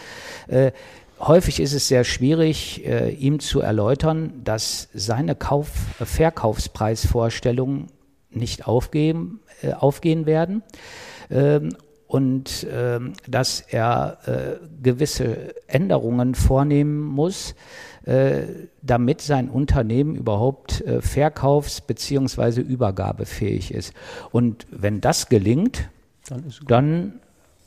äh, 0.47 0.71
häufig 1.19 1.59
ist 1.59 1.73
es 1.73 1.87
sehr 1.87 2.03
schwierig, 2.03 2.85
äh, 2.85 3.09
ihm 3.09 3.39
zu 3.39 3.61
erläutern, 3.61 4.41
dass 4.43 4.89
seine 4.93 5.35
Kauf 5.35 5.69
Verkaufspreisvorstellungen 6.03 7.87
nicht 8.29 8.67
aufgeben, 8.67 9.41
äh, 9.61 9.73
aufgehen 9.73 10.25
werden 10.25 10.63
ähm, 11.29 11.69
und 12.07 12.67
ähm, 12.71 13.13
dass 13.27 13.61
er 13.61 14.17
äh, 14.25 14.65
gewisse 14.81 15.55
Änderungen 15.67 16.35
vornehmen 16.35 17.01
muss, 17.01 17.55
äh, 18.05 18.43
damit 18.81 19.21
sein 19.21 19.49
Unternehmen 19.49 20.15
überhaupt 20.15 20.81
äh, 20.81 21.01
verkaufs- 21.01 21.81
bzw. 21.81 22.61
übergabefähig 22.61 23.73
ist. 23.73 23.93
Und 24.31 24.67
wenn 24.69 25.01
das 25.01 25.29
gelingt, 25.29 25.89
dann, 26.27 26.43
dann 26.67 27.19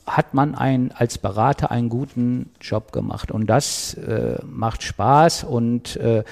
hat 0.08 0.34
man 0.34 0.54
ein, 0.54 0.92
als 0.92 1.18
Berater 1.18 1.70
einen 1.70 1.88
guten 1.88 2.50
Job 2.60 2.92
gemacht. 2.92 3.30
Und 3.30 3.46
das 3.46 3.94
äh, 3.94 4.38
macht 4.44 4.82
Spaß. 4.82 5.44
Und 5.44 5.96
äh, 5.96 6.24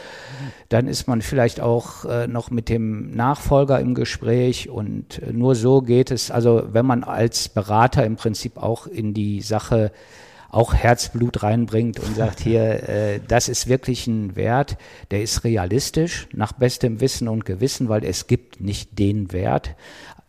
dann 0.69 0.89
ist 0.89 1.09
man 1.09 1.23
vielleicht 1.23 1.61
auch 1.61 2.05
äh, 2.05 2.27
noch 2.27 2.51
mit 2.51 2.69
dem 2.69 3.13
Nachfolger 3.13 3.81
im 3.81 3.95
Gespräch. 3.95 4.69
Und 4.69 5.23
äh, 5.23 5.33
nur 5.33 5.55
so 5.55 5.83
geht 5.83 6.11
es, 6.11 6.31
also 6.31 6.63
wenn 6.73 6.87
man 6.87 7.05
als 7.05 7.49
Berater 7.49 8.05
im 8.05 8.17
Prinzip 8.17 8.59
auch 8.59 8.87
in 8.87 9.15
die 9.15 9.41
Sache 9.41 9.93
auch 10.51 10.75
Herzblut 10.75 11.43
reinbringt 11.43 12.01
und 12.01 12.17
sagt, 12.17 12.41
hier, 12.41 12.89
äh, 12.89 13.21
das 13.27 13.49
ist 13.49 13.69
wirklich 13.69 14.07
ein 14.07 14.37
Wert, 14.37 14.79
der 15.11 15.23
ist 15.23 15.45
realistisch, 15.45 16.29
nach 16.33 16.53
bestem 16.53 17.01
Wissen 17.01 17.29
und 17.29 17.45
Gewissen, 17.45 17.89
weil 17.89 18.05
es 18.05 18.27
gibt 18.27 18.61
nicht 18.61 18.99
den 18.99 19.33
Wert, 19.33 19.75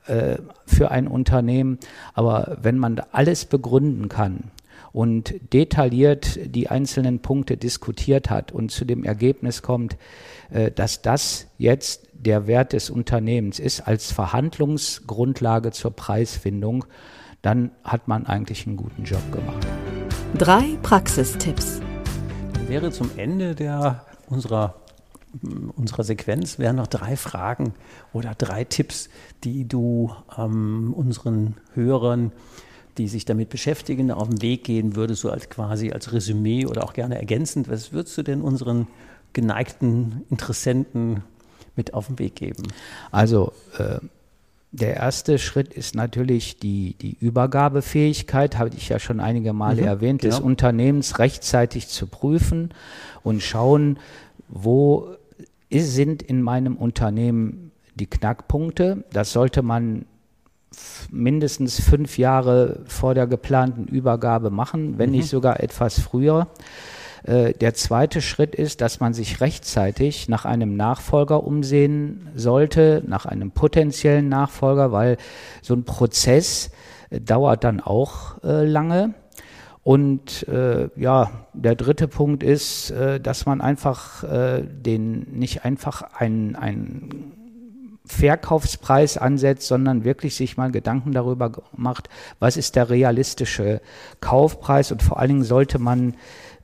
äh, 0.08 0.38
für 0.66 0.92
ein 0.92 1.08
Unternehmen. 1.08 1.80
Aber 2.14 2.58
wenn 2.62 2.78
man 2.78 3.00
alles 3.12 3.46
begründen 3.46 4.10
kann 4.10 4.52
und 4.94 5.36
detailliert 5.54 6.40
die 6.44 6.70
einzelnen 6.70 7.20
Punkte 7.20 7.58
diskutiert 7.58 8.30
hat 8.30 8.52
und 8.52 8.72
zu 8.72 8.86
dem 8.86 9.04
Ergebnis 9.04 9.62
kommt, 9.62 9.98
äh, 10.50 10.72
dass 10.72 11.02
das 11.02 11.48
jetzt 11.58 12.08
der 12.14 12.48
Wert 12.48 12.74
des 12.74 12.90
Unternehmens 12.90 13.60
ist 13.60 13.82
als 13.82 14.12
Verhandlungsgrundlage 14.12 15.72
zur 15.72 15.92
Preisfindung, 15.92 16.86
dann 17.42 17.72
hat 17.84 18.08
man 18.08 18.26
eigentlich 18.26 18.66
einen 18.66 18.78
guten 18.78 19.04
Job 19.04 19.32
gemacht. 19.32 19.66
Drei 20.38 20.78
Praxistipps. 20.82 21.80
Dann 22.54 22.68
wäre 22.68 22.92
zum 22.92 23.12
Ende 23.18 23.56
der 23.56 24.06
unserer 24.28 24.76
unserer 25.76 26.04
Sequenz 26.04 26.58
wären 26.58 26.78
noch 26.78 26.88
drei 26.88 27.16
Fragen 27.16 27.74
oder 28.14 28.34
drei 28.36 28.64
Tipps, 28.64 29.10
die 29.44 29.68
du 29.68 30.12
ähm, 30.38 30.94
unseren 30.96 31.56
Hörern 31.74 32.32
die 32.98 33.08
sich 33.08 33.26
damit 33.26 33.50
beschäftigen, 33.50 34.12
auf 34.12 34.28
den 34.28 34.42
Weg 34.42 34.64
gehen 34.64 34.96
würde, 34.96 35.16
so 35.16 35.30
als 35.30 35.50
quasi 35.50 35.92
als 35.92 36.14
Resümee 36.14 36.66
oder 36.66 36.84
auch 36.84 36.94
gerne 36.94 37.18
ergänzend? 37.18 37.70
Was 37.70 37.94
würdest 37.94 38.18
du 38.18 38.24
denn 38.24 38.42
unseren 38.42 38.88
geneigten 39.34 40.26
Interessenten 40.30 41.24
mit 41.76 41.94
auf 41.94 42.08
den 42.08 42.20
Weg 42.20 42.36
geben? 42.36 42.64
Also 43.12 43.54
äh, 43.78 44.00
der 44.72 44.96
erste 44.96 45.40
Schritt 45.40 45.74
ist 45.74 45.96
natürlich 45.96 46.60
die, 46.60 46.96
die 47.00 47.18
Übergabefähigkeit, 47.20 48.58
habe 48.58 48.72
ich 48.76 48.90
ja 48.90 49.00
schon 49.00 49.20
einige 49.20 49.54
Male 49.54 49.82
mhm, 49.82 49.88
erwähnt, 49.88 50.22
genau. 50.22 50.36
des 50.36 50.44
Unternehmens 50.44 51.20
rechtzeitig 51.20 51.88
zu 51.88 52.08
prüfen 52.08 52.74
und 53.24 53.42
schauen, 53.42 54.00
wo 54.48 55.16
sind 55.72 56.24
in 56.24 56.42
meinem 56.42 56.78
Unternehmen 56.78 57.72
die 57.96 58.08
Knackpunkte. 58.08 59.04
Das 59.12 59.32
sollte 59.32 59.62
man 59.62 60.06
mindestens 61.12 61.80
fünf 61.82 62.18
Jahre 62.18 62.82
vor 62.86 63.14
der 63.14 63.28
geplanten 63.28 63.86
Übergabe 63.86 64.50
machen, 64.50 64.98
wenn 64.98 65.10
mhm. 65.10 65.18
nicht 65.18 65.30
sogar 65.30 65.62
etwas 65.62 66.00
früher. 66.00 66.48
Äh, 67.24 67.54
der 67.54 67.74
zweite 67.74 68.22
Schritt 68.22 68.56
ist, 68.56 68.82
dass 68.82 69.00
man 69.00 69.14
sich 69.14 69.42
rechtzeitig 69.42 70.30
nach 70.30 70.46
einem 70.46 70.76
Nachfolger 70.76 71.44
umsehen 71.44 72.30
sollte, 72.36 73.04
nach 73.08 73.26
einem 73.26 73.52
potenziellen 73.52 74.30
Nachfolger, 74.30 74.92
weil 74.92 75.18
so 75.62 75.74
ein 75.74 75.84
Prozess 75.84 76.72
äh, 77.10 77.20
dauert 77.20 77.64
dann 77.64 77.80
auch 77.80 78.44
äh, 78.44 78.66
lange. 78.66 79.14
Und 79.88 80.46
äh, 80.50 80.90
ja, 80.98 81.32
der 81.54 81.76
dritte 81.76 82.10
Punkt 82.10 82.44
ist, 82.44 82.92
äh, 82.92 83.22
dass 83.22 83.46
man 83.46 83.62
einfach 83.62 84.22
äh, 84.26 84.62
den 84.62 85.22
nicht 85.32 85.64
einfach 85.64 86.02
ein, 86.14 86.58
ein 86.58 87.32
Verkaufspreis 88.04 89.18
ansetzt, 89.18 89.66
sondern 89.66 90.04
wirklich 90.04 90.36
sich 90.36 90.58
mal 90.58 90.72
Gedanken 90.72 91.14
darüber 91.14 91.54
macht, 91.74 92.10
was 92.38 92.58
ist 92.58 92.76
der 92.76 92.90
realistische 92.90 93.80
Kaufpreis? 94.20 94.92
Und 94.92 95.04
vor 95.04 95.22
allen 95.22 95.30
Dingen 95.30 95.44
sollte 95.46 95.80
man 95.80 96.16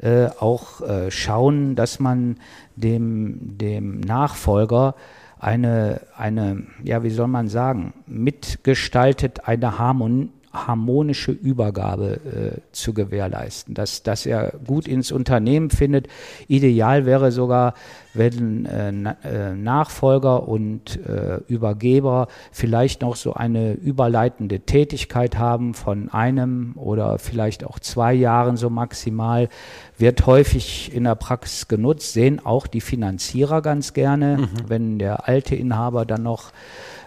äh, 0.02 0.26
auch 0.42 0.82
äh, 0.82 1.10
schauen, 1.10 1.78
dass 1.78 2.02
man 2.02 2.36
dem, 2.76 3.58
dem 3.58 4.02
Nachfolger 4.02 4.96
eine, 5.40 6.02
eine, 6.18 6.64
ja, 6.84 7.04
wie 7.04 7.10
soll 7.10 7.30
man 7.30 7.48
sagen, 7.48 7.94
mitgestaltet 8.06 9.48
eine 9.48 9.80
Harmonie 9.80 10.30
harmonische 10.54 11.32
Übergabe 11.32 12.20
äh, 12.26 12.62
zu 12.72 12.94
gewährleisten, 12.94 13.74
dass, 13.74 14.04
dass 14.04 14.26
er 14.28 14.54
gut 14.66 14.88
ins 14.88 15.12
Unternehmen 15.12 15.72
findet. 15.72 16.08
Ideal 16.48 17.08
wäre 17.08 17.32
sogar, 17.32 17.74
wenn 18.14 18.66
äh, 18.66 18.90
äh, 19.24 19.56
Nachfolger 19.56 20.48
und 20.48 21.00
äh, 21.08 21.40
Übergeber 21.48 22.28
vielleicht 22.52 23.02
noch 23.02 23.16
so 23.16 23.34
eine 23.34 23.74
überleitende 23.74 24.60
Tätigkeit 24.60 25.40
haben 25.40 25.74
von 25.74 26.10
einem 26.10 26.74
oder 26.76 27.18
vielleicht 27.18 27.66
auch 27.66 27.80
zwei 27.80 28.14
Jahren 28.14 28.56
so 28.56 28.70
maximal, 28.70 29.50
wird 29.98 30.28
häufig 30.28 30.94
in 30.94 31.06
der 31.06 31.16
Praxis 31.16 31.68
genutzt, 31.68 32.14
sehen 32.14 32.46
auch 32.46 32.68
die 32.68 32.82
Finanzierer 32.82 33.64
ganz 33.64 33.94
gerne, 33.94 34.38
mhm. 34.38 34.50
wenn 34.68 35.00
der 35.00 35.28
alte 35.28 35.56
Inhaber 35.56 36.06
dann 36.06 36.22
noch 36.24 36.52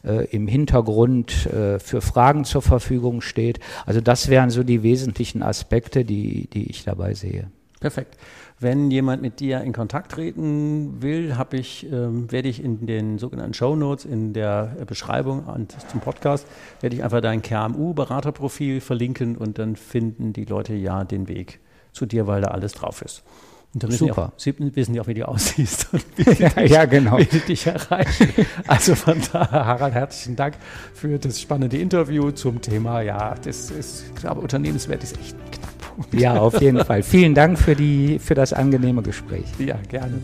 äh, 0.06 0.24
im 0.26 0.46
Hintergrund 0.46 1.46
äh, 1.46 1.78
für 1.78 2.00
Fragen 2.00 2.44
zur 2.44 2.62
Verfügung 2.62 3.20
steht. 3.20 3.60
Also 3.84 4.00
das 4.00 4.28
wären 4.28 4.50
so 4.50 4.62
die 4.62 4.82
wesentlichen 4.82 5.42
Aspekte, 5.42 6.04
die, 6.04 6.48
die 6.48 6.70
ich 6.70 6.84
dabei 6.84 7.14
sehe. 7.14 7.50
Perfekt. 7.80 8.16
Wenn 8.58 8.90
jemand 8.90 9.20
mit 9.20 9.40
dir 9.40 9.60
in 9.60 9.74
Kontakt 9.74 10.12
treten 10.12 11.02
will, 11.02 11.36
habe 11.36 11.58
ich, 11.58 11.86
ähm, 11.92 12.32
werde 12.32 12.48
ich 12.48 12.64
in 12.64 12.86
den 12.86 13.18
sogenannten 13.18 13.52
Show 13.52 13.76
Notes 13.76 14.06
in 14.06 14.32
der 14.32 14.76
Beschreibung 14.86 15.44
zum 15.90 16.00
Podcast 16.00 16.46
werde 16.80 16.96
ich 16.96 17.04
einfach 17.04 17.20
dein 17.20 17.42
KMU-Beraterprofil 17.42 18.80
verlinken 18.80 19.36
und 19.36 19.58
dann 19.58 19.76
finden 19.76 20.32
die 20.32 20.46
Leute 20.46 20.72
ja 20.74 21.04
den 21.04 21.28
Weg 21.28 21.60
zu 21.92 22.06
dir, 22.06 22.26
weil 22.26 22.40
da 22.40 22.48
alles 22.48 22.72
drauf 22.72 23.02
ist. 23.02 23.24
Und 23.74 23.82
dann 23.82 23.90
wissen 23.90 24.08
Super. 24.08 24.32
Die 24.38 24.52
auch, 24.52 24.58
sie 24.58 24.74
wissen 24.74 24.94
die 24.94 25.00
auch, 25.00 25.06
wie 25.06 25.14
du 25.14 25.28
aussiehst 25.28 25.88
und 25.92 26.04
wie 26.16 26.42
ja, 26.42 26.48
dich, 26.48 26.70
ja, 26.70 26.84
genau. 26.86 27.18
wie 27.18 27.26
die 27.26 27.40
dich 27.40 27.66
erreichen. 27.66 28.30
Also 28.66 28.94
von 28.94 29.20
daher, 29.32 29.66
Harald, 29.66 29.94
herzlichen 29.94 30.36
Dank 30.36 30.54
für 30.94 31.18
das 31.18 31.40
spannende 31.40 31.76
Interview 31.76 32.30
zum 32.30 32.62
Thema. 32.62 33.02
Ja, 33.02 33.34
das 33.34 33.70
ist, 33.70 34.06
ich 34.08 34.14
glaube, 34.14 34.40
Unternehmenswert 34.40 35.02
ist 35.02 35.18
echt 35.18 35.34
ein 35.34 35.50
Knackpunkt. 35.50 36.14
Ja, 36.14 36.38
auf 36.38 36.60
jeden 36.60 36.84
Fall. 36.84 37.02
Vielen 37.02 37.34
Dank 37.34 37.58
für, 37.58 37.76
die, 37.76 38.18
für 38.18 38.34
das 38.34 38.52
angenehme 38.52 39.02
Gespräch. 39.02 39.46
Ja, 39.58 39.78
gerne. 39.88 40.22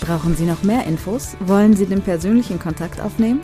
Brauchen 0.00 0.36
Sie 0.36 0.44
noch 0.44 0.62
mehr 0.62 0.84
Infos? 0.84 1.36
Wollen 1.40 1.74
Sie 1.74 1.86
den 1.86 2.02
persönlichen 2.02 2.60
Kontakt 2.60 3.00
aufnehmen? 3.00 3.40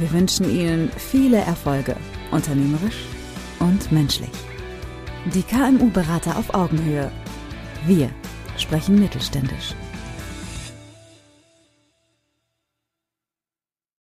Wir 0.00 0.10
wünschen 0.12 0.48
Ihnen 0.48 0.90
viele 0.96 1.36
Erfolge, 1.36 1.94
unternehmerisch 2.30 3.04
und 3.58 3.92
menschlich. 3.92 4.30
Die 5.34 5.42
KMU-Berater 5.42 6.38
auf 6.38 6.54
Augenhöhe. 6.54 7.12
Wir 7.86 8.08
sprechen 8.56 8.98
mittelständisch. 8.98 9.74